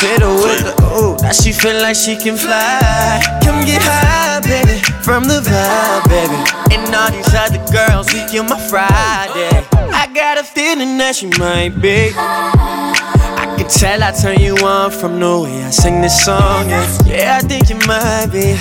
hit 0.00 0.22
her 0.22 0.34
with 0.34 0.62
the 0.64 0.74
ooh. 0.96 1.16
Now 1.22 1.32
she 1.32 1.52
feel 1.52 1.80
like 1.80 1.96
she 1.96 2.16
can 2.16 2.36
fly. 2.36 3.20
Come 3.44 3.64
get 3.64 3.80
high, 3.82 4.40
baby, 4.40 4.80
from 5.02 5.24
the 5.24 5.40
vibe, 5.40 6.08
baby. 6.08 6.36
And 6.74 6.94
all 6.94 7.10
these 7.10 7.32
other 7.34 7.62
girls, 7.72 8.12
we 8.12 8.26
kill 8.28 8.44
my 8.44 8.58
Friday. 8.68 9.64
I 9.92 10.10
got 10.12 10.38
a 10.38 10.44
feeling 10.44 10.98
that 10.98 11.16
she 11.16 11.26
might 11.38 11.80
be. 11.80 12.12
I 12.16 13.54
can 13.56 13.68
tell 13.68 14.02
I 14.02 14.10
turn 14.12 14.40
you 14.40 14.56
on 14.56 14.90
from 14.90 15.20
the 15.20 15.40
way 15.40 15.64
I 15.64 15.70
sing 15.70 16.00
this 16.00 16.24
song. 16.24 16.68
Yeah, 16.68 16.98
yeah 17.06 17.38
I 17.40 17.46
think 17.46 17.70
you 17.70 17.76
might 17.86 18.28
be. 18.32 18.56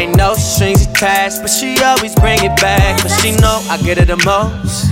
Ain't 0.00 0.16
no 0.16 0.34
strings 0.34 0.86
attached, 0.86 1.42
but 1.42 1.50
she 1.50 1.76
always 1.82 2.14
bring 2.14 2.42
it 2.42 2.56
back. 2.60 3.02
Cause 3.02 3.20
she 3.20 3.32
know 3.32 3.60
I 3.68 3.78
get 3.82 3.98
it 3.98 4.08
the 4.08 4.16
most. 4.24 4.88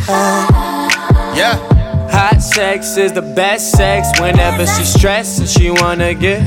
Yeah. 1.36 1.77
Hot 2.10 2.40
sex 2.42 2.96
is 2.96 3.12
the 3.12 3.22
best 3.22 3.72
sex 3.72 4.08
whenever 4.20 4.66
she's 4.66 4.92
stressed 4.92 5.38
and 5.40 5.48
she 5.48 5.70
wanna 5.70 6.14
get. 6.14 6.40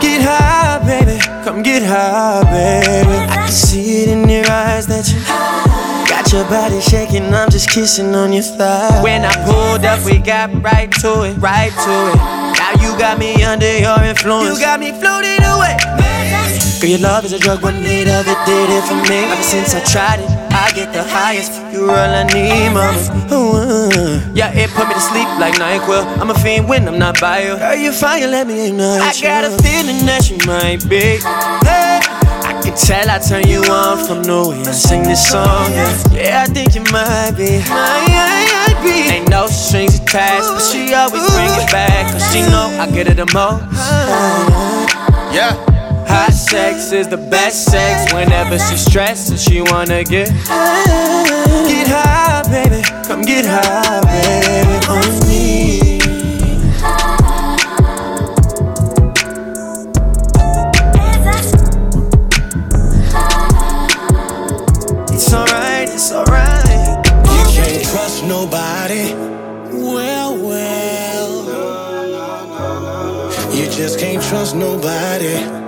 Get 0.00 0.22
high, 0.22 0.78
baby. 0.86 1.18
Come 1.44 1.62
get 1.62 1.82
high, 1.82 2.44
baby. 2.44 3.16
I 3.30 3.36
can 3.46 3.48
see 3.48 4.04
it 4.04 4.08
in 4.10 4.28
your 4.28 4.48
eyes 4.50 4.86
that 4.86 5.08
you 5.08 5.18
got 6.08 6.32
your 6.32 6.44
body 6.48 6.80
shaking. 6.80 7.34
I'm 7.34 7.50
just 7.50 7.70
kissing 7.70 8.14
on 8.14 8.32
your 8.32 8.42
thigh. 8.42 9.02
When 9.02 9.24
I 9.24 9.34
pulled 9.44 9.84
up, 9.84 10.04
we 10.04 10.18
got 10.18 10.50
right 10.62 10.90
to 11.00 11.22
it, 11.24 11.34
right 11.38 11.72
to 11.72 11.94
it. 12.12 12.18
Now 12.58 12.72
you 12.82 12.98
got 12.98 13.18
me 13.18 13.42
under 13.42 13.78
your 13.78 14.02
influence. 14.02 14.48
You 14.48 14.64
got 14.64 14.78
me 14.80 14.92
floating 14.92 15.42
away. 15.42 15.76
Girl, 16.80 16.90
your 16.90 17.00
love 17.00 17.24
is 17.24 17.32
a 17.32 17.40
drug, 17.40 17.62
one 17.62 17.82
need 17.82 18.06
of 18.06 18.28
it 18.28 18.38
did 18.46 18.70
it 18.70 18.84
for 18.84 18.94
me. 19.10 19.24
Ever 19.26 19.42
since 19.42 19.74
I 19.74 19.82
tried 19.82 20.20
it, 20.20 20.30
I 20.58 20.72
get 20.74 20.92
the 20.92 21.04
highest. 21.04 21.52
You're 21.72 21.90
all 21.90 21.96
I 21.96 22.24
need, 22.34 22.70
mama. 22.74 22.98
Ooh. 23.32 24.20
Yeah, 24.34 24.50
it 24.52 24.70
put 24.70 24.88
me 24.88 24.94
to 24.94 25.00
sleep 25.00 25.28
like 25.38 25.54
NyQuil. 25.54 26.18
I'm 26.18 26.30
a 26.30 26.34
fiend 26.34 26.68
when 26.68 26.88
I'm 26.88 26.98
not 26.98 27.20
by 27.20 27.42
you. 27.44 27.56
Girl, 27.56 27.76
you 27.76 27.92
fine, 27.92 28.30
let 28.30 28.46
me 28.46 28.68
ignite 28.68 29.00
I 29.00 29.12
got 29.22 29.44
a 29.44 29.50
feeling 29.62 30.04
that 30.06 30.28
you 30.28 30.38
might 30.46 30.82
be. 30.88 31.22
Hey. 31.62 32.00
I 32.48 32.60
can 32.62 32.74
tell 32.76 33.08
I 33.08 33.18
turn 33.18 33.46
you 33.46 33.62
on 33.70 34.04
from 34.04 34.24
the 34.24 34.48
way 34.48 34.60
I 34.60 34.72
sing 34.72 35.04
this 35.04 35.30
song. 35.30 35.70
Yeah, 35.70 35.94
yeah 36.12 36.42
I 36.42 36.46
think 36.46 36.74
you 36.74 36.82
might 36.90 37.32
be. 37.36 37.62
Might 37.70 38.80
be. 38.82 39.14
Ain't 39.14 39.30
no 39.30 39.46
strings 39.46 40.00
attached, 40.00 40.48
but 40.48 40.60
she 40.60 40.92
always 40.92 41.22
bring 41.30 41.52
it 41.54 41.70
back. 41.70 42.10
Cause 42.12 42.32
she 42.32 42.40
know 42.42 42.66
I 42.80 42.90
get 42.90 43.06
it 43.06 43.16
the 43.16 43.26
most. 43.32 43.62
Yeah. 45.32 45.77
Hot 46.08 46.32
sex 46.32 46.90
is 46.92 47.06
the 47.06 47.18
best 47.18 47.64
sex 47.66 48.12
whenever 48.14 48.58
she's 48.58 48.84
stressed 48.84 49.30
and 49.30 49.38
she 49.38 49.60
wanna 49.60 50.04
get. 50.04 50.28
Get 50.28 51.88
high, 51.88 52.42
baby. 52.50 52.82
Come 53.06 53.22
get 53.22 53.44
high, 53.46 54.00
baby. 54.00 54.86
On 54.88 55.28
me. 55.28 55.98
It's 65.12 65.32
alright, 65.34 65.88
it's 65.90 66.10
alright. 66.12 67.06
You 67.24 67.44
can't 67.52 67.84
trust 67.84 68.24
nobody. 68.24 69.12
Well, 69.72 70.36
well. 70.42 71.44
You 73.54 73.64
just 73.70 73.98
can't 73.98 74.22
trust 74.22 74.56
nobody. 74.56 75.67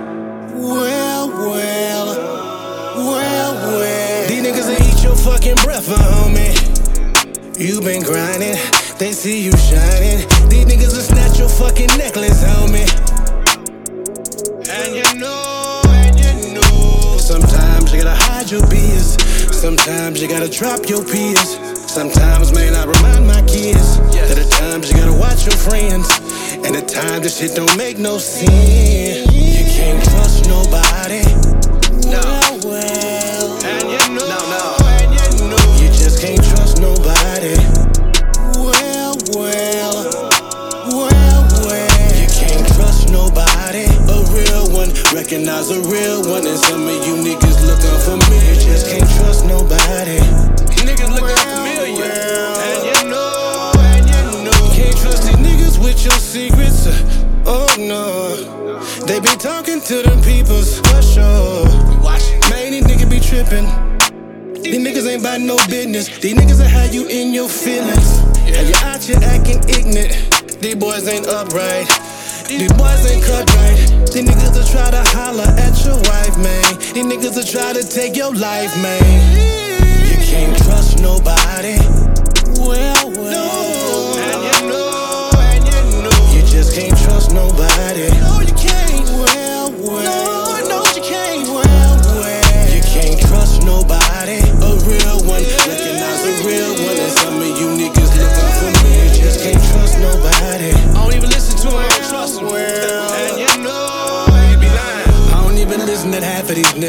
Uh, 5.89 5.97
homie. 5.97 6.53
You 7.57 7.81
been 7.81 8.03
grinding, 8.03 8.57
they 8.97 9.11
see 9.13 9.43
you 9.45 9.51
shining. 9.57 10.27
These 10.49 10.65
niggas 10.65 10.93
will 10.93 11.05
snatch 11.05 11.39
your 11.39 11.49
fucking 11.49 11.87
necklace, 11.97 12.43
homie. 12.43 12.89
And 14.69 14.95
you 14.95 15.19
know, 15.19 15.81
and 15.85 16.19
you 16.19 16.53
know. 16.53 17.17
Sometimes 17.17 17.93
you 17.93 18.03
gotta 18.03 18.23
hide 18.23 18.51
your 18.51 18.65
beers. 18.67 19.17
Sometimes 19.55 20.21
you 20.21 20.27
gotta 20.27 20.49
drop 20.49 20.89
your 20.89 21.03
peers. 21.03 21.57
Sometimes, 21.89 22.53
man, 22.53 22.75
I 22.75 22.85
remind 22.85 23.27
my 23.27 23.41
kids 23.43 23.97
that 24.27 24.37
at 24.37 24.51
times 24.51 24.89
you 24.91 24.97
gotta 24.97 25.17
watch 25.17 25.45
your 25.45 25.57
friends. 25.57 26.09
And 26.65 26.75
at 26.75 26.87
times 26.87 27.23
this 27.23 27.39
shit 27.39 27.55
don't 27.55 27.77
make 27.77 27.97
no 27.97 28.17
sense. 28.17 29.31
You 29.33 29.65
can't 29.65 30.03
trust 30.03 30.47
nobody. 30.47 31.23
No. 32.09 32.40
Recognize 45.21 45.69
a 45.69 45.79
real 45.81 46.23
one, 46.25 46.47
and 46.47 46.57
some 46.57 46.81
of 46.81 47.05
you 47.05 47.13
niggas 47.13 47.61
looking 47.69 47.97
for 48.01 48.17
me. 48.25 48.37
You 48.49 48.55
just 48.55 48.89
can't 48.89 49.07
trust 49.17 49.45
nobody. 49.45 50.17
Niggas 50.81 51.13
looking 51.13 51.37
familiar. 51.37 52.09
And 52.65 52.81
you 52.89 53.09
know, 53.09 53.71
and 53.77 54.05
you 54.09 54.43
know. 54.45 54.61
Can't 54.73 54.97
trust 54.97 55.23
these 55.27 55.37
niggas 55.37 55.77
with 55.77 56.03
your 56.03 56.17
secrets. 56.17 56.87
Uh, 56.87 57.43
oh 57.45 57.69
no. 57.77 58.01
They 59.05 59.19
be 59.19 59.35
talking 59.37 59.79
to 59.81 60.01
them 60.01 60.23
peoples 60.23 60.79
for 60.79 61.01
sure. 61.03 61.65
Man, 62.49 62.71
these 62.71 62.85
niggas 62.89 63.09
be 63.09 63.19
tripping. 63.19 63.67
These 64.63 64.81
niggas 64.81 65.07
ain't 65.07 65.21
about 65.21 65.41
no 65.41 65.57
business. 65.69 66.07
These 66.17 66.33
niggas 66.33 66.57
will 66.57 66.65
have 66.65 66.95
you 66.95 67.07
in 67.07 67.31
your 67.31 67.47
feelings. 67.47 68.09
And 68.57 68.67
you 68.67 68.75
out 68.81 69.03
here 69.03 69.19
acting 69.21 69.61
ignorant. 69.69 70.59
These 70.61 70.75
boys 70.75 71.07
ain't 71.07 71.27
upright. 71.27 72.10
These 72.59 72.73
boys 72.73 73.05
ain't 73.09 73.23
cut 73.23 73.47
right. 73.55 73.77
These 74.11 74.25
niggas 74.27 74.55
will 74.55 74.67
try 74.67 74.91
to 74.91 75.03
holler 75.15 75.47
at 75.55 75.85
your 75.85 75.95
wife, 76.11 76.35
man. 76.37 76.77
These 76.93 77.05
niggas 77.05 77.35
will 77.37 77.47
try 77.47 77.71
to 77.71 77.81
take 77.81 78.17
your 78.17 78.35
life, 78.35 78.75
man. 78.81 78.99
You 80.11 80.17
can't 80.17 80.57
trust 80.57 80.99
nobody. 80.99 81.79
Well, 82.59 83.00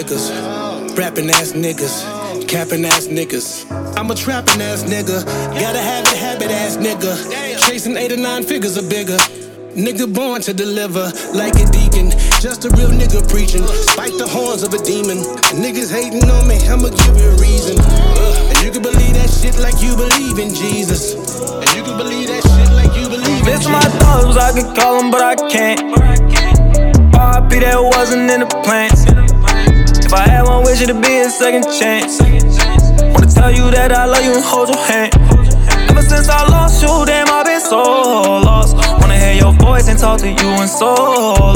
niggas. 0.02 0.96
Rapping 0.98 1.30
ass 1.30 1.52
niggas. 1.52 2.48
Capping 2.48 2.84
ass 2.84 3.06
niggas. 3.06 3.66
I'm 3.96 4.10
a 4.10 4.14
trapping 4.14 4.60
ass 4.60 4.82
nigga. 4.84 5.24
Gotta 5.58 5.78
have 5.78 6.04
a 6.06 6.16
habit 6.16 6.50
ass 6.50 6.76
nigga. 6.76 7.14
Chasing 7.66 7.96
eight 7.96 8.12
or 8.12 8.16
nine 8.16 8.42
figures 8.42 8.76
or 8.76 8.82
bigger. 8.88 9.16
Nigga 9.76 10.12
born 10.12 10.42
to 10.42 10.52
deliver 10.52 11.12
like 11.34 11.54
a 11.54 11.66
deacon. 11.70 12.10
Just 12.40 12.64
a 12.64 12.70
real 12.70 12.90
nigga 12.90 13.26
preaching. 13.30 13.64
Spike 13.66 14.12
the 14.18 14.26
horns 14.28 14.62
of 14.62 14.74
a 14.74 14.78
demon. 14.82 15.18
Niggas 15.54 15.90
hating 15.90 16.28
on 16.28 16.48
me, 16.48 16.58
I'ma 16.68 16.88
give 16.88 17.16
you 17.16 17.30
a 17.30 17.36
reason. 17.38 17.78
Uh, 17.78 18.50
and 18.50 18.58
you 18.64 18.70
can 18.72 18.82
believe 18.82 19.14
that 19.14 19.30
shit 19.30 19.56
like 19.58 19.80
you 19.80 19.96
believe 19.96 20.38
in 20.38 20.52
Jesus. 20.54 21.14
And 21.14 21.70
you 21.76 21.82
can 21.84 21.96
believe 21.96 22.26
that 22.28 22.42
shit 22.42 22.70
like 22.74 22.92
you 22.98 23.08
believe 23.08 23.38
in 23.38 23.46
Bitch, 23.46 23.64
Jesus. 23.64 23.70
my 23.70 23.80
thoughts, 24.02 24.36
I 24.36 24.50
could 24.52 24.76
call 24.76 24.98
them, 25.00 25.10
but 25.10 25.22
I 25.22 25.36
can't. 25.48 25.80
RP 27.22 27.60
that 27.60 27.78
wasn't 27.80 28.28
in 28.30 28.40
the 28.40 28.46
plans. 28.64 29.31
If 30.12 30.18
I 30.18 30.28
had 30.28 30.42
one 30.42 30.62
wish, 30.64 30.82
it'd 30.82 31.00
be 31.00 31.20
a 31.20 31.30
second 31.30 31.64
chance. 31.72 32.20
Wanna 32.20 33.32
tell 33.32 33.50
you 33.50 33.70
that 33.70 33.92
I 33.96 34.04
love 34.04 34.22
you 34.22 34.34
and 34.34 34.44
hold 34.44 34.68
your 34.68 34.76
hand. 34.76 35.16
Ever 35.88 36.02
since 36.02 36.28
I 36.28 36.46
lost 36.52 36.82
you, 36.82 37.06
damn, 37.06 37.32
I've 37.32 37.46
been 37.46 37.62
so 37.62 37.80
lost. 37.80 38.76
Wanna 39.00 39.16
hear 39.16 39.32
your 39.32 39.54
voice 39.54 39.88
and 39.88 39.98
talk 39.98 40.20
to 40.20 40.28
you 40.28 40.50
in 40.60 40.68
so 40.68 40.92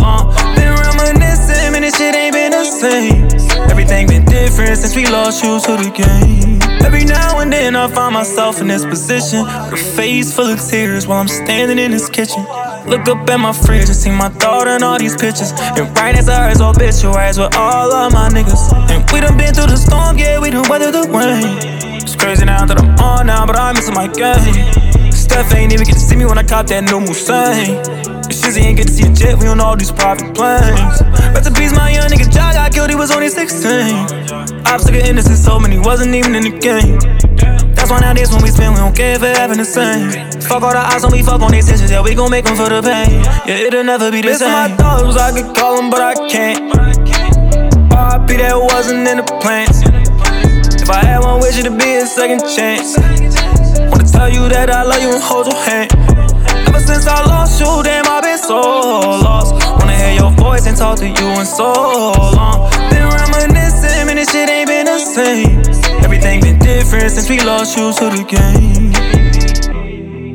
long. 0.00 0.32
Been 0.56 0.72
reminiscing, 0.72 1.70
man, 1.70 1.82
this 1.82 1.98
shit 1.98 2.16
ain't 2.16 2.32
been 2.32 2.52
the 2.52 2.64
same. 2.64 3.28
Everything 3.68 4.06
been 4.06 4.24
different 4.24 4.78
since 4.78 4.96
we 4.96 5.04
lost 5.04 5.44
you 5.44 5.60
to 5.60 5.76
the 5.76 5.92
game. 5.92 6.58
Every 6.80 7.04
now 7.04 7.40
and 7.40 7.52
then 7.52 7.76
I 7.76 7.88
find 7.88 8.14
myself 8.14 8.62
in 8.62 8.68
this 8.68 8.86
position, 8.86 9.44
with 9.68 9.74
a 9.74 9.76
face 9.76 10.32
full 10.34 10.46
of 10.48 10.64
tears 10.64 11.06
while 11.06 11.20
I'm 11.20 11.28
standing 11.28 11.78
in 11.78 11.90
this 11.90 12.08
kitchen. 12.08 12.42
Look 12.86 13.08
up 13.08 13.28
at 13.28 13.38
my 13.38 13.52
fridge 13.52 13.90
and 13.90 13.96
see 13.96 14.10
my 14.10 14.28
daughter 14.38 14.70
in 14.70 14.82
all 14.84 14.98
these 14.98 15.16
pictures. 15.16 15.50
And 15.74 15.90
right 15.98 16.14
to 16.14 16.22
her 16.22 16.50
is 16.50 16.60
obituaries 16.60 17.36
with 17.36 17.54
all 17.56 17.92
of 17.92 18.12
my 18.12 18.28
niggas. 18.28 18.70
And 18.90 19.02
we 19.10 19.20
done 19.20 19.36
been 19.36 19.52
through 19.52 19.66
the 19.66 19.76
storm, 19.76 20.16
yeah, 20.18 20.38
we 20.38 20.50
done 20.50 20.68
weathered 20.68 20.94
the 20.94 21.02
rain. 21.10 21.58
It's 21.98 22.14
crazy 22.14 22.44
now 22.44 22.64
that 22.64 22.78
I'm 22.78 22.94
on 23.02 23.26
now, 23.26 23.44
but 23.44 23.58
I'm 23.58 23.74
missing 23.74 23.94
my 23.94 24.06
game. 24.06 25.10
Steph 25.10 25.52
ain't 25.54 25.72
even 25.72 25.84
get 25.84 25.94
to 25.94 26.00
see 26.00 26.14
me 26.14 26.26
when 26.26 26.38
I 26.38 26.44
cop 26.44 26.66
that 26.68 26.84
new 26.84 27.00
Mustang. 27.00 27.74
And 27.74 28.30
Shizzy 28.30 28.62
ain't 28.62 28.78
get 28.78 28.86
to 28.86 28.92
see 28.92 29.06
a 29.06 29.12
jet, 29.12 29.36
we 29.36 29.48
on 29.48 29.58
all 29.58 29.76
these 29.76 29.90
private 29.90 30.32
planes. 30.34 31.02
Rest 31.34 31.48
in 31.48 31.54
peace, 31.54 31.74
my 31.74 31.90
young 31.90 32.06
nigga 32.06 32.30
Jack 32.30 32.54
got 32.54 32.72
killed, 32.72 32.90
he 32.90 32.94
was 32.94 33.10
only 33.10 33.28
16. 33.28 34.62
Obstacle 34.66 35.02
innocent, 35.02 35.38
so 35.38 35.58
many 35.58 35.78
wasn't 35.78 36.14
even 36.14 36.36
in 36.36 36.44
the 36.44 36.54
game. 36.58 37.15
That's 37.86 38.02
why 38.02 38.08
nowadays 38.08 38.32
when 38.34 38.42
we 38.42 38.50
spend, 38.50 38.74
we 38.74 38.80
don't 38.80 38.96
care 38.96 39.14
if 39.14 39.22
it 39.22 39.36
happen 39.36 39.58
the 39.58 39.64
same. 39.64 40.10
Fuck 40.42 40.66
all 40.66 40.74
the 40.74 40.82
eyes 40.82 41.04
on 41.04 41.12
we 41.12 41.22
fuck 41.22 41.38
on 41.38 41.52
these 41.52 41.70
tensions, 41.70 41.88
yeah, 41.88 42.02
we 42.02 42.16
gon' 42.16 42.32
make 42.32 42.44
them 42.44 42.56
for 42.58 42.66
the 42.66 42.82
pain. 42.82 43.22
Yeah, 43.46 43.62
it'll 43.62 43.84
never 43.84 44.10
be 44.10 44.22
the 44.22 44.34
same. 44.34 44.50
my 44.50 44.74
thoughts, 44.74 45.14
I 45.14 45.30
could 45.30 45.54
call 45.54 45.76
them, 45.78 45.88
but 45.88 46.02
I 46.02 46.18
can't. 46.26 46.66
RP 47.94 48.42
that 48.42 48.58
wasn't 48.58 49.06
in 49.06 49.22
the 49.22 49.26
plans. 49.38 49.86
If 50.82 50.90
I 50.90 50.98
had 50.98 51.22
one 51.22 51.38
wish, 51.38 51.62
it'd 51.62 51.78
be 51.78 52.02
a 52.02 52.06
second 52.10 52.42
chance. 52.50 52.98
Wanna 53.78 54.02
tell 54.02 54.34
you 54.34 54.50
that 54.50 54.66
I 54.66 54.82
love 54.82 54.98
you 54.98 55.14
and 55.14 55.22
hold 55.22 55.46
your 55.46 55.62
hand. 55.62 55.94
Ever 56.66 56.82
since 56.82 57.06
I 57.06 57.22
lost 57.22 57.62
you, 57.62 57.70
damn, 57.86 58.02
I've 58.10 58.26
been 58.26 58.34
so 58.34 58.58
lost. 59.22 59.54
Wanna 59.78 59.94
hear 59.94 60.26
your 60.26 60.34
voice 60.34 60.66
and 60.66 60.76
talk 60.76 60.98
to 60.98 61.06
you 61.06 61.28
in 61.38 61.46
so 61.46 61.70
long. 61.70 62.66
Been 62.90 63.06
reminiscing, 63.06 64.10
man, 64.10 64.18
this 64.18 64.34
shit 64.34 64.50
ain't 64.50 64.66
been 64.66 64.90
the 64.90 64.98
same. 64.98 65.62
Different 66.60 67.10
since 67.10 67.28
we 67.28 67.40
lost 67.40 67.76
you 67.76 67.92
to 67.92 68.04
the 68.10 68.24
game. 68.24 68.92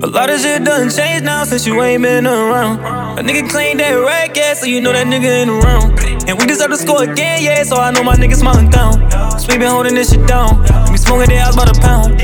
A 0.03 0.07
lot 0.07 0.30
of 0.30 0.39
shit 0.39 0.63
done 0.63 0.89
changed 0.89 1.24
now 1.26 1.43
since 1.43 1.65
you 1.67 1.82
ain't 1.82 2.03
been 2.03 2.26
around. 2.26 2.80
A 3.19 3.22
nigga 3.22 3.49
claimed 3.49 3.80
that 3.80 3.93
right, 3.93 4.36
yeah, 4.36 4.53
so 4.53 4.65
you 4.65 4.82
know 4.82 4.91
that 4.91 5.05
nigga 5.05 5.41
ain't 5.41 5.49
around. 5.49 5.99
And 6.28 6.39
we 6.39 6.45
deserve 6.45 6.72
to 6.72 6.78
score 6.78 7.03
again, 7.03 7.43
yeah, 7.43 7.63
so 7.63 7.78
I 7.78 7.91
know 7.91 8.03
my 8.03 8.15
niggas 8.15 8.38
smiling 8.38 8.69
down. 8.69 8.93
So 9.39 9.47
we 9.49 9.57
been 9.59 9.69
holding 9.69 9.95
this 9.95 10.11
shit 10.11 10.28
down. 10.28 10.61
We 10.91 10.97
smoking 10.97 11.30
their 11.30 11.41
house 11.41 11.55
by 11.55 11.65
the 11.65 11.78
pound. 11.80 12.19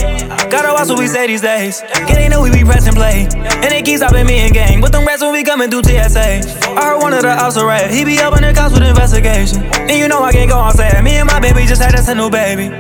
Gotta 0.50 0.72
watch 0.74 0.88
what 0.88 1.00
we 1.00 1.08
say 1.08 1.28
these 1.28 1.41
days. 1.41 1.82
Yeah, 1.82 2.16
they 2.16 2.30
know 2.30 2.41
we 2.41 2.52
be 2.52 2.64
pressing 2.64 2.93
play. 2.93 3.28
And 3.32 3.72
they 3.72 3.82
keep 3.82 3.98
stopping 3.98 4.26
me 4.26 4.45
in 4.45 4.54
gang. 4.54 4.82
But 4.82 4.91
them 4.91 5.06
rats 5.06 5.22
when 5.22 5.34
we 5.34 5.43
coming 5.43 5.70
through 5.70 5.84
TSA. 5.84 6.41
I 6.78 6.84
heard 6.84 7.02
one 7.02 7.14
of 7.14 7.22
the 7.22 7.32
ops 7.32 7.58
array. 7.58 7.88
He 7.91 8.06
be 8.06 8.18
up 8.20 8.36
in 8.38 8.43
the 8.43 8.54
cops 8.54 8.74
with 8.74 8.84
investigation. 8.84 9.64
And 9.64 9.91
you 9.91 10.08
know 10.08 10.24
I 10.24 10.32
can't 10.32 10.50
go 10.50 10.58
on 10.58 10.70
outside. 10.70 11.04
Me 11.04 11.16
and 11.16 11.28
my 11.28 11.39
baby 11.39 11.66
just 11.66 11.82
had 11.82 11.95
us 11.95 12.08
a 12.08 12.16
new 12.16 12.30
baby. 12.30 12.74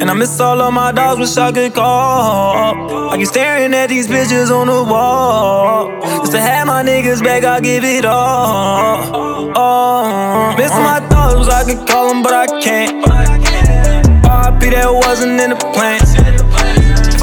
And 0.00 0.10
I 0.10 0.14
miss 0.14 0.40
all 0.40 0.60
of 0.60 0.72
my 0.72 0.92
dogs, 0.92 1.20
wish 1.20 1.36
I 1.36 1.52
could 1.52 1.74
call. 1.74 3.10
I 3.10 3.16
keep 3.16 3.26
staring 3.28 3.72
at 3.74 3.88
these 3.88 4.08
bitches 4.08 4.50
on 4.50 4.66
the 4.66 4.82
wall. 4.82 6.00
Just 6.20 6.32
to 6.32 6.40
have 6.40 6.66
my 6.66 6.82
niggas 6.82 7.22
back, 7.22 7.44
I 7.44 7.60
give 7.60 7.84
it 7.84 8.04
all. 8.04 9.52
Oh, 9.56 10.54
miss 10.58 10.72
my 10.72 11.00
thoughts, 11.08 11.48
I 11.48 11.64
could 11.64 11.86
call 11.86 12.08
them, 12.08 12.22
but 12.22 12.32
I 12.34 12.46
can't. 12.60 13.04
RP 14.24 14.72
that 14.72 14.92
wasn't 14.92 15.40
in 15.40 15.50
the 15.50 15.56
plans. 15.56 16.33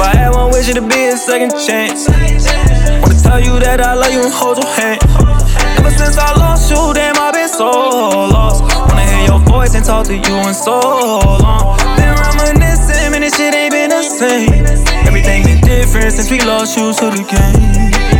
I 0.02 0.16
had 0.16 0.30
one 0.34 0.50
wish, 0.50 0.68
it'd 0.68 0.88
be 0.88 1.06
a 1.06 1.16
second 1.16 1.52
chance. 1.66 2.08
Wanna 2.08 3.14
tell 3.22 3.40
you 3.40 3.58
that 3.60 3.80
I 3.80 3.94
love 3.94 4.12
you 4.12 4.22
and 4.22 4.32
hold 4.32 4.58
your 4.58 4.66
hand. 4.66 5.00
Ever 5.78 5.90
since 5.90 6.18
I 6.18 6.34
lost 6.36 6.70
you, 6.70 6.92
damn, 6.92 7.16
I've 7.16 7.32
been 7.32 7.48
so 7.48 7.70
lost. 7.70 8.62
Wanna 8.62 9.06
hear 9.06 9.26
your 9.30 9.40
voice 9.40 9.74
and 9.74 9.84
talk 9.84 10.06
to 10.06 10.14
you 10.14 10.36
in 10.48 10.54
so 10.54 10.80
long. 10.80 11.78
Been 11.96 12.14
reminiscing, 12.18 13.12
man, 13.12 13.22
this 13.22 13.36
shit 13.36 13.54
ain't 13.54 13.72
been 13.72 13.90
the 13.90 14.02
same. 14.02 14.50
Everything 15.06 15.44
been 15.44 15.60
different 15.60 16.12
since 16.12 16.30
we 16.30 16.40
lost 16.40 16.76
you 16.76 16.92
to 16.92 17.06
the 17.10 17.22
game. 17.22 18.11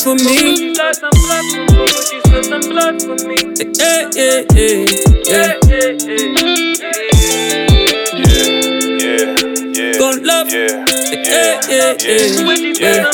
Spill 0.00 0.16
some 2.42 2.64
blood 2.72 3.02
for 3.02 3.20
me? 3.28 3.36
Yeah, 3.76 4.08
yeah, 4.16 4.40
yeah, 4.56 4.88
yeah. 5.28 5.60
Gon' 9.98 10.24
love. 10.24 10.48
Yeah, 10.48 10.86
yeah, 11.12 11.60
yeah, 11.68 11.92
yeah. 12.00 12.30
Yeah, 12.80 13.10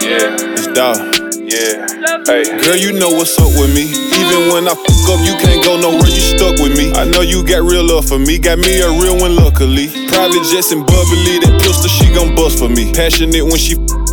yeah. 0.00 0.56
it's 0.56 0.66
dog. 0.72 0.96
Yeah. 1.44 1.84
Hey, 2.24 2.44
girl, 2.58 2.76
you 2.76 2.92
know 2.98 3.10
what's 3.10 3.38
up 3.38 3.52
with 3.60 3.74
me. 3.74 3.84
Even 3.84 4.52
when 4.52 4.66
I 4.66 4.74
fuck 4.74 5.08
up, 5.12 5.20
you 5.26 5.36
can't 5.36 5.62
go 5.62 5.78
nowhere. 5.78 6.08
You 6.08 6.24
stuck 6.24 6.56
with 6.58 6.72
me. 6.78 6.92
I 6.94 7.04
know 7.04 7.20
you 7.20 7.44
got 7.44 7.62
real 7.62 7.84
love 7.84 8.08
for 8.08 8.18
me. 8.18 8.38
Got 8.38 8.58
me 8.60 8.80
a 8.80 8.88
real 8.88 9.18
one, 9.20 9.36
luckily. 9.36 9.88
Private 10.08 10.42
jets 10.50 10.72
and 10.72 10.86
bubbly. 10.86 11.38
That 11.44 11.60
pistol, 11.60 11.88
she 11.88 12.12
gon' 12.14 12.34
bust 12.34 12.58
for 12.58 12.70
me. 12.70 12.92
Passionate 12.94 13.44
when 13.44 13.58
she 13.58 13.76
me. 13.76 14.05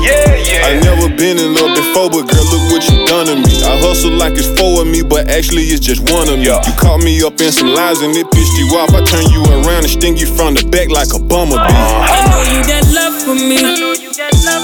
Yeah, 0.00 0.34
yeah. 0.36 0.66
I 0.66 0.80
never 0.80 1.08
been 1.14 1.38
in 1.38 1.54
love 1.54 1.76
before, 1.76 2.08
but 2.10 2.24
girl, 2.28 2.44
look 2.48 2.64
what 2.72 2.82
you 2.88 3.04
done 3.06 3.26
to 3.26 3.36
me. 3.36 3.62
I 3.62 3.78
hustle 3.80 4.12
like 4.12 4.34
it's 4.34 4.48
four 4.58 4.82
of 4.82 4.88
me, 4.88 5.02
but 5.02 5.28
actually 5.28 5.64
it's 5.70 5.84
just 5.84 6.10
one 6.10 6.28
of 6.28 6.38
me. 6.38 6.46
Yeah. 6.46 6.60
You 6.66 6.72
caught 6.78 7.02
me 7.02 7.22
up 7.22 7.40
in 7.40 7.52
some 7.52 7.74
lies 7.74 8.00
and 8.00 8.14
it 8.16 8.30
pissed 8.30 8.56
you 8.58 8.66
off. 8.78 8.90
I 8.94 9.04
turn 9.04 9.28
you 9.30 9.44
around 9.44 9.84
and 9.84 9.90
sting 9.92 10.16
you 10.16 10.26
from 10.26 10.54
the 10.54 10.64
back 10.68 10.88
like 10.88 11.12
a 11.14 11.18
bumblebee. 11.18 11.60
Uh-huh. 11.60 12.08
I 12.08 12.24
know 12.32 12.42
you 12.48 12.60
got 12.64 12.84
love 12.92 13.14
for 13.22 13.34
me. 13.34 13.60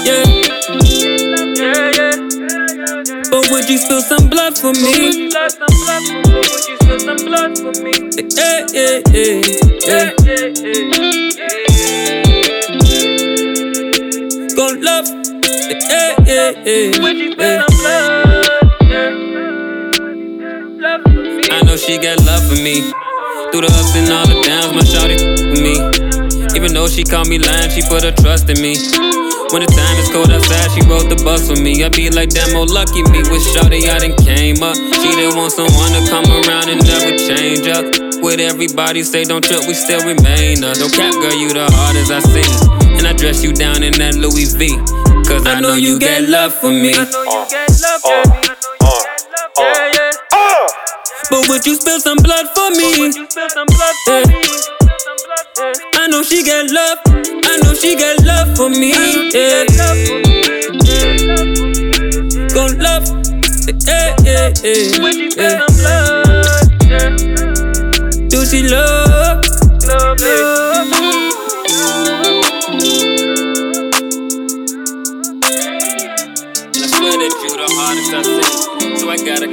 Yeah. 0.07 0.25
Yeah, 1.57 1.93
yeah. 1.93 2.17
But 3.31 3.51
would 3.51 3.69
you 3.69 3.79
spill 3.79 4.01
some 4.03 4.29
blood 4.29 4.57
for 4.57 4.73
me? 4.73 5.29
Yeah, 8.37 8.67
yeah, 8.73 9.01
yeah, 9.13 9.41
yeah. 9.87 11.06
Yeah, 16.67 16.91
yeah. 16.91 17.03
Would 17.03 17.17
you 17.17 17.33
spill 17.33 17.63
some 17.63 17.79
blood? 17.79 18.43
I 21.47 21.63
know 21.63 21.77
she 21.77 21.97
got 21.99 22.19
love 22.27 22.43
for 22.43 22.59
me. 22.59 22.83
Through 23.55 23.63
the 23.63 23.71
ups 23.71 23.95
and 23.95 24.11
all 24.11 24.27
the 24.27 24.43
downs, 24.43 24.75
my 24.75 24.83
shawty 24.83 25.15
with 25.15 25.63
me. 25.63 25.79
Even 26.59 26.75
though 26.75 26.89
she 26.89 27.05
called 27.05 27.29
me 27.29 27.39
lying, 27.39 27.71
she 27.71 27.87
put 27.87 28.03
her 28.03 28.11
trust 28.11 28.51
in 28.51 28.59
me. 28.59 28.75
When 29.55 29.63
the 29.63 29.71
time 29.71 29.97
is 30.03 30.11
cold 30.11 30.27
outside, 30.35 30.75
she 30.75 30.83
rode 30.91 31.07
the 31.07 31.23
bus 31.23 31.47
with 31.49 31.63
me. 31.63 31.85
I 31.85 31.89
be 31.89 32.11
like, 32.11 32.35
damn, 32.35 32.51
oh, 32.59 32.67
lucky 32.67 33.07
me. 33.15 33.23
With 33.31 33.47
Shorty, 33.55 33.87
I 33.87 34.03
done 34.03 34.19
came 34.27 34.59
up. 34.59 34.75
She 34.75 35.15
didn't 35.15 35.39
want 35.39 35.55
someone 35.55 35.95
to 35.95 36.03
come 36.11 36.27
around 36.27 36.67
and 36.67 36.83
never 36.83 37.15
change 37.15 37.63
up. 37.71 37.87
With 38.19 38.43
everybody 38.43 39.07
say 39.07 39.23
don't 39.23 39.45
trip, 39.45 39.63
we 39.71 39.75
still 39.79 40.03
remain 40.03 40.67
us. 40.67 40.83
No 40.83 40.91
cap, 40.91 41.15
girl, 41.15 41.37
you 41.39 41.55
the 41.55 41.71
hardest 41.71 42.11
I 42.11 42.19
seen. 42.27 42.99
And 42.99 43.07
I 43.07 43.13
dress 43.15 43.45
you 43.45 43.55
down 43.55 43.87
in 43.87 43.95
that 44.03 44.19
Louis 44.19 44.51
V. 44.59 45.06
Cause 45.27 45.47
I 45.47 45.61
know 45.61 45.75
you 45.75 45.99
get 45.99 46.29
love 46.29 46.55
for 46.55 46.71
me. 46.71 46.93
I 46.95 47.05
know 47.11 47.23
you 47.25 47.47
get 47.51 47.71
love 47.83 48.01
for 48.01 48.23
me. 48.31 48.41
Uh, 48.81 48.87
uh, 48.87 48.89
uh, 48.89 49.03
yeah, 49.59 49.93
yeah. 49.95 50.67
But 51.31 51.49
would 51.49 51.67
you 51.67 51.75
spill 51.75 51.99
some 52.01 52.19
blood 52.19 52.47
for 52.55 52.71
me? 52.71 53.11
Yeah. 53.37 53.49
I 55.95 56.07
know 56.09 56.23
she 56.23 56.43
get 56.45 56.71
love. 56.71 56.99
I 57.07 57.59
know 57.63 57.75
she 57.75 57.97
get 57.97 58.23
love 58.25 58.57
for 58.57 58.69
me. 58.71 58.93
Yeah. 59.35 59.67
Gon' 62.55 62.79
love. 62.79 63.05
Yeah, 63.87 64.15
yeah, 64.23 64.53
yeah. 64.63 65.27
yeah. 65.37 65.67
Do 68.29 68.45
she 68.47 68.63
love? 68.63 68.71
Love, 68.71 69.06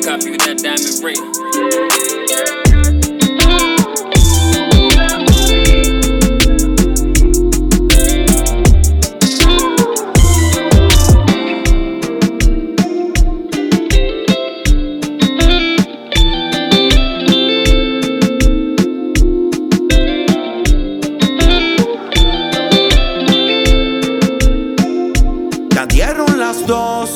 copy 0.05 0.31
with 0.31 0.41
that 0.41 0.57
diamond 0.57 1.03
ring. 1.03 2.33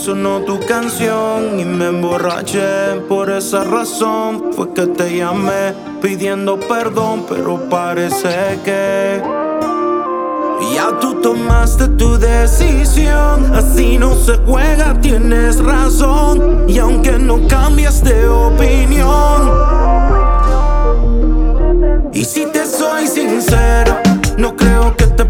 sonó 0.08 0.40
tu 0.46 0.58
canción 0.66 1.27
me 1.78 1.88
emborraché. 1.88 3.00
Por 3.08 3.30
esa 3.30 3.64
razón 3.64 4.52
fue 4.54 4.74
que 4.74 4.88
te 4.88 5.18
llamé 5.18 5.74
pidiendo 6.02 6.60
perdón, 6.60 7.26
pero 7.30 7.70
parece 7.70 8.60
que 8.66 9.22
ya 10.74 10.98
tú 11.00 11.22
tomaste 11.22 11.88
tu 11.90 12.18
decisión. 12.18 13.54
Así 13.54 13.98
no 13.98 14.16
se 14.16 14.38
juega, 14.38 15.00
tienes 15.00 15.64
razón. 15.64 16.66
Y 16.68 16.80
aunque 16.80 17.14
no 17.14 17.48
cambias 17.48 18.04
de 18.04 18.28
opinión, 18.28 19.52
y 22.12 22.26
si 22.26 22.46
te 22.48 22.66
soy 22.66 23.08
sincero, 23.08 23.98
no 24.38 24.56
creo 24.56 24.96
que 24.98 25.06
te 25.06 25.26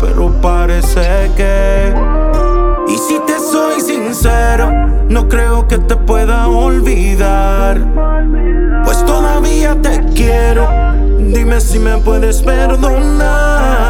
pero 0.00 0.30
parece 0.40 1.30
que. 1.36 1.94
Y 2.88 2.96
si 2.96 3.18
te 3.26 3.38
soy 3.38 3.80
sincero, 3.80 4.70
no 5.08 5.28
creo 5.28 5.68
que 5.68 5.78
te 5.78 5.96
pueda 5.96 6.48
olvidar. 6.48 7.78
Pues 8.84 9.04
todavía 9.04 9.80
te 9.80 10.04
quiero, 10.14 10.66
dime 11.18 11.60
si 11.60 11.78
me 11.78 11.98
puedes 11.98 12.42
perdonar. 12.42 13.80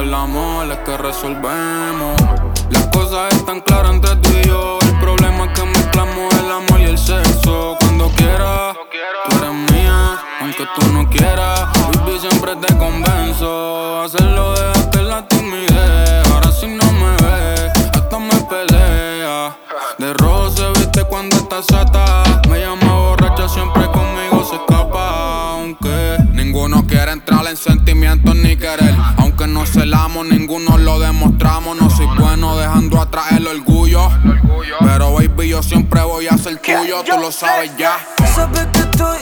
el 0.00 0.12
amor 0.12 0.70
es 0.70 0.78
que 0.78 0.96
resolvemos. 0.96 2.20
Las 2.70 2.86
cosas 2.88 3.32
están 3.34 3.60
claras 3.60 3.92
entre 3.92 4.16
tú 4.16 4.30
y 4.42 4.46
yo 4.46 4.78
Pero 34.80 35.14
baby, 35.14 35.48
yo 35.48 35.62
siempre 35.62 36.02
voy 36.02 36.26
a 36.28 36.36
ser 36.36 36.58
tuyo, 36.58 37.02
tú 37.04 37.18
lo 37.20 37.32
sabes 37.32 37.76
ya. 37.76 37.98
Sabes 38.34 38.66
que 38.72 38.80
estoy 38.80 39.18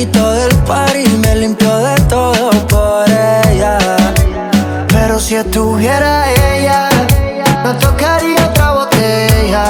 Me 0.00 0.06
quitó 0.06 0.32
del 0.32 0.56
par 0.60 0.96
y 0.96 1.06
me 1.18 1.36
limpió 1.36 1.76
de 1.76 1.94
todo 2.08 2.50
por 2.68 3.04
ella. 3.06 3.76
Pero 4.88 5.20
si 5.20 5.34
estuviera 5.34 6.24
ella, 6.54 6.88
no 7.62 7.76
tocaría 7.76 8.46
otra 8.46 8.70
botella. 8.72 9.64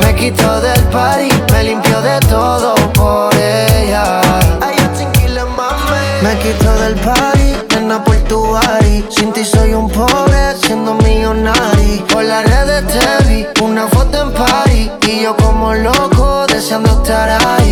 Me 0.00 0.14
quitó 0.14 0.60
del 0.60 0.80
par 0.84 1.20
y 1.20 1.32
me 1.52 1.64
limpió 1.64 2.00
de 2.00 2.20
todo 2.28 2.76
por 2.92 3.34
ella. 3.34 4.20
Me 6.22 6.38
quitó 6.38 6.72
del 6.76 6.94
party, 6.94 7.56
nena 7.74 8.04
por 8.04 8.14
tu 8.28 8.38
body. 8.38 9.04
Sin 9.10 9.32
ti 9.32 9.44
soy 9.44 9.74
un 9.74 9.90
pobre, 9.90 10.54
siendo 10.64 10.94
mío 10.94 11.34
millonario. 11.34 12.06
Por 12.06 12.22
las 12.22 12.44
redes 12.44 12.84
te 12.86 13.24
vi, 13.28 13.46
una 13.60 13.88
foto 13.88 14.22
en 14.22 14.32
party. 14.32 14.92
Y 15.08 15.22
yo 15.24 15.36
como 15.38 15.74
loco, 15.74 16.46
deseando 16.46 17.02
estar 17.02 17.30
ahí 17.30 17.63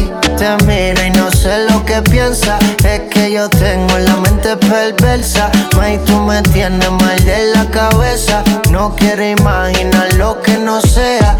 piensa. 2.02 2.58
Es 2.84 3.00
que 3.10 3.32
yo 3.32 3.48
tengo 3.48 3.98
la 3.98 4.16
mente 4.16 4.56
perversa. 4.56 5.50
May, 5.76 5.98
tú 6.04 6.18
me 6.18 6.42
tienes 6.42 6.90
mal 6.90 7.24
de 7.24 7.52
la 7.54 7.64
cabeza. 7.70 8.42
No 8.70 8.94
quiero 8.96 9.24
imaginar 9.24 10.12
lo 10.14 10.40
que 10.42 10.58
no 10.58 10.80
sea. 10.80 11.36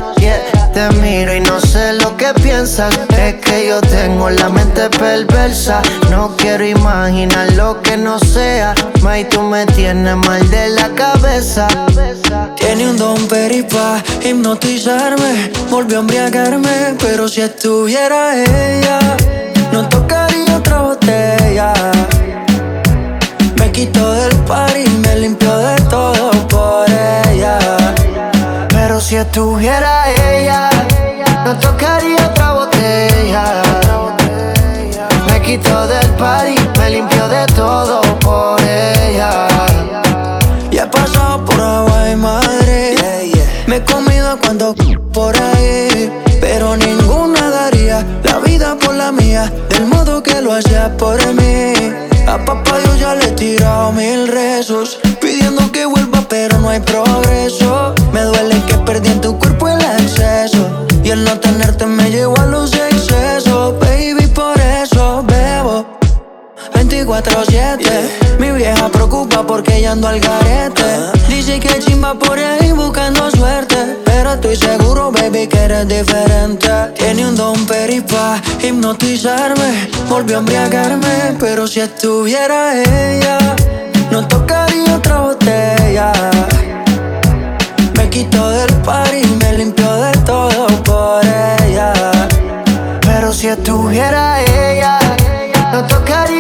Te 0.73 0.89
miro 1.03 1.35
y 1.35 1.41
no 1.41 1.61
sé 1.61 1.93
lo 1.95 2.17
que 2.17 2.33
piensas. 2.35 2.99
Es 3.19 3.35
que 3.43 3.69
yo 3.69 3.81
tengo 3.83 4.31
la 4.31 4.49
mente 4.49 4.89
perversa. 4.89 5.83
No 6.11 6.35
quiero 6.37 6.65
imaginar 6.65 7.53
lo 7.53 7.83
que 7.83 7.97
no 7.99 8.19
sea. 8.19 8.75
May, 9.03 9.29
tú 9.29 9.43
me 9.43 9.67
tienes 9.67 10.17
mal 10.17 10.49
de 10.51 10.71
la 10.71 10.89
cabeza. 10.95 11.69
Tiene 12.57 12.89
un 12.89 12.97
don 12.97 13.29
peripa 13.29 14.03
hipnotizarme. 14.23 15.53
Volvió 15.71 15.99
a 15.99 16.01
embriagarme, 16.01 16.97
pero 16.99 17.29
si 17.29 17.43
estuviera 17.43 18.35
ella, 18.43 18.99
no 19.73 19.89
tocaría 19.89 20.42
otra 20.63 20.83
botella. 20.83 21.73
Me 23.59 23.73
quitó 23.73 24.13
del 24.13 24.35
par 24.49 24.71
y 24.77 24.89
me 25.05 25.17
limpió 25.17 25.57
de 25.59 25.77
todo 25.91 26.31
por 26.49 26.87
ella. 26.89 27.59
Pero 28.69 29.01
si 29.01 29.17
estuviera 29.17 29.93
ella, 30.31 30.71
no 31.45 31.59
tocaría 31.59 32.27
otra 32.27 32.53
botella. 32.53 33.45
Me 35.27 35.41
quitó 35.43 35.87
del 35.87 36.09
party, 36.11 36.55
me 36.79 36.91
limpió 36.91 37.29
de 37.29 37.45
todo 37.55 38.01
por 38.21 38.61
ella. 38.61 39.49
Y 40.71 40.79
he 40.79 40.87
pasado 40.87 41.45
por 41.45 41.61
agua 41.61 42.11
y 42.11 42.17
madre. 42.17 42.97
Me 43.67 43.77
he 43.77 43.85
comido 43.85 44.39
cuando 44.39 44.75
la 48.25 48.39
vida 48.39 48.77
por 48.77 48.95
la 48.95 49.13
mía. 49.13 49.53
Del 49.69 49.87
modo 49.87 50.23
que 50.23 50.41
lo 50.41 50.53
hacía 50.53 50.97
por 50.97 51.19
mí. 51.35 51.73
A 52.27 52.39
papá 52.45 52.79
yo 52.85 52.97
ya 52.97 53.15
le 53.15 53.27
he 53.27 53.33
tirado 53.33 53.93
mil 53.93 54.29
rezos. 54.29 54.99
Pidiendo 55.21 55.71
que 55.73 55.87
vuelva, 55.87 56.25
pero 56.29 56.59
no 56.59 56.71
hay 56.71 56.81
progreso. 56.81 57.95
Me 58.13 58.23
duele 58.23 58.63
que 58.67 58.75
perdí 58.79 59.11
tu 59.21 59.39
cuerpo 59.39 59.69
el 59.69 59.85
acceso. 59.85 60.87
Y 61.05 61.11
el 61.11 61.25
no 61.25 61.39
tenerte 61.41 61.87
me 61.87 62.11
llevó 62.11 62.39
a 62.39 62.47
los 62.47 62.73
excesos. 62.73 62.92
24-7 66.93 68.39
Mi 68.39 68.51
vieja 68.51 68.87
preocupa 68.91 69.47
porque 69.47 69.79
ella 69.79 69.93
ando 69.93 70.09
al 70.09 70.21
garete. 70.21 70.85
Dice 71.27 71.59
que 71.59 71.79
chimba 71.79 72.13
por 72.19 72.39
ahí 72.39 72.71
buscando 72.73 73.31
suerte. 73.31 73.97
Pero 74.05 74.35
estoy 74.35 74.57
seguro, 74.57 75.11
baby, 75.11 75.47
que 75.47 75.59
eres 75.59 75.89
diferente. 75.89 76.69
Tiene 76.99 77.27
un 77.27 77.35
don 77.35 77.65
peripa 77.67 78.39
hipnotizarme. 78.63 79.89
Volvió 80.11 80.37
a 80.37 80.41
embriagarme 80.41 81.37
Pero 81.41 81.67
si 81.67 81.81
estuviera 81.81 82.77
ella 82.77 83.39
No 84.11 84.29
tocaría 84.29 84.97
otra 84.97 85.21
botella. 85.21 86.13
Me 87.97 88.11
quitó 88.11 88.51
del 88.51 88.75
par 88.83 89.15
y 89.15 89.25
me 89.25 89.57
limpió 89.57 89.91
de 89.95 90.13
todo 90.27 90.67
por 90.85 91.25
ella. 91.25 91.95
Pero 93.01 93.33
si 93.33 93.49
estuviera 93.49 94.43
ella, 94.43 94.99
no 95.73 95.87
tocaría 95.87 96.32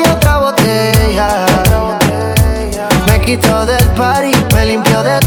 quitó 3.36 3.64
del 3.64 3.82
party, 3.96 4.30
me 4.54 4.66
limpió 4.66 5.02
de 5.02 5.21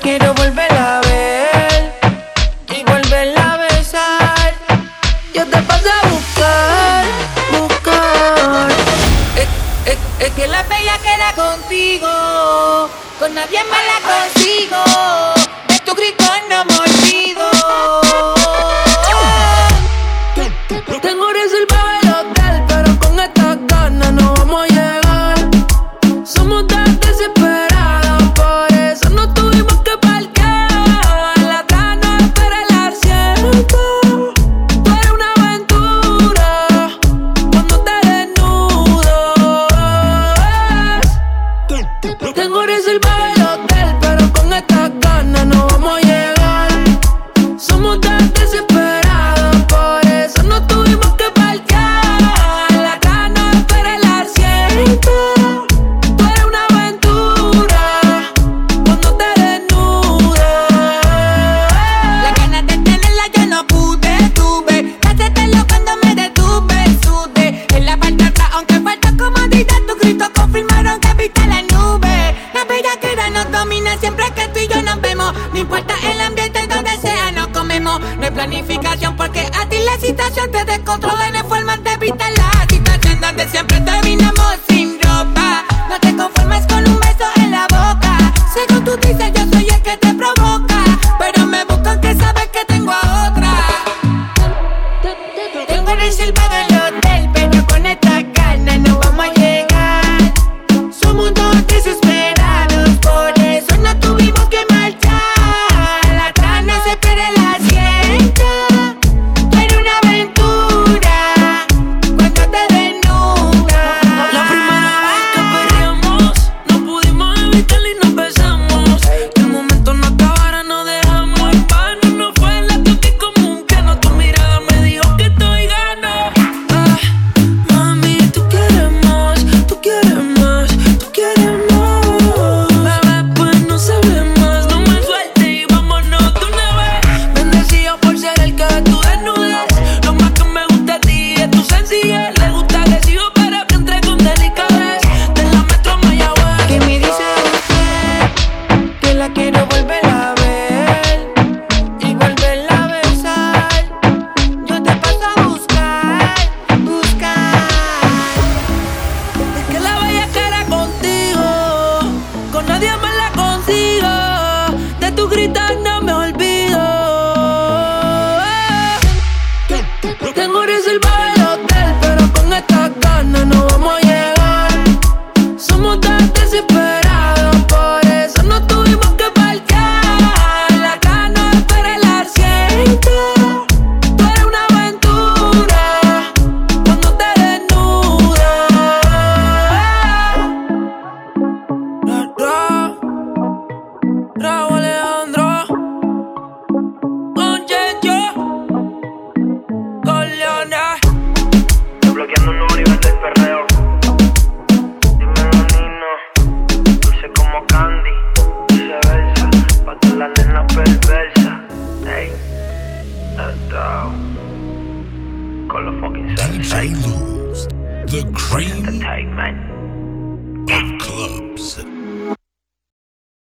quiero 0.00 0.34
volver 0.34 0.72
a 0.72 1.00
ver 1.00 1.92
y 2.68 2.84
volverla 2.84 3.54
a 3.54 3.56
besar. 3.56 4.54
Yo 5.34 5.46
te 5.46 5.62
paso 5.62 5.88
a 6.02 6.08
buscar, 6.08 7.04
buscar. 7.52 8.70
Es, 9.36 9.92
es, 9.92 9.98
es 10.26 10.32
que 10.32 10.46
la 10.46 10.62
bella 10.64 10.98
queda 10.98 11.32
contigo, 11.34 12.90
con 13.18 13.34
nadie 13.34 13.62
más 13.64 13.80
la 13.92 13.98
consigo. 14.12 14.84
De 15.68 15.78
tu 15.80 15.94
grito 15.94 16.24
no. 16.48 17.57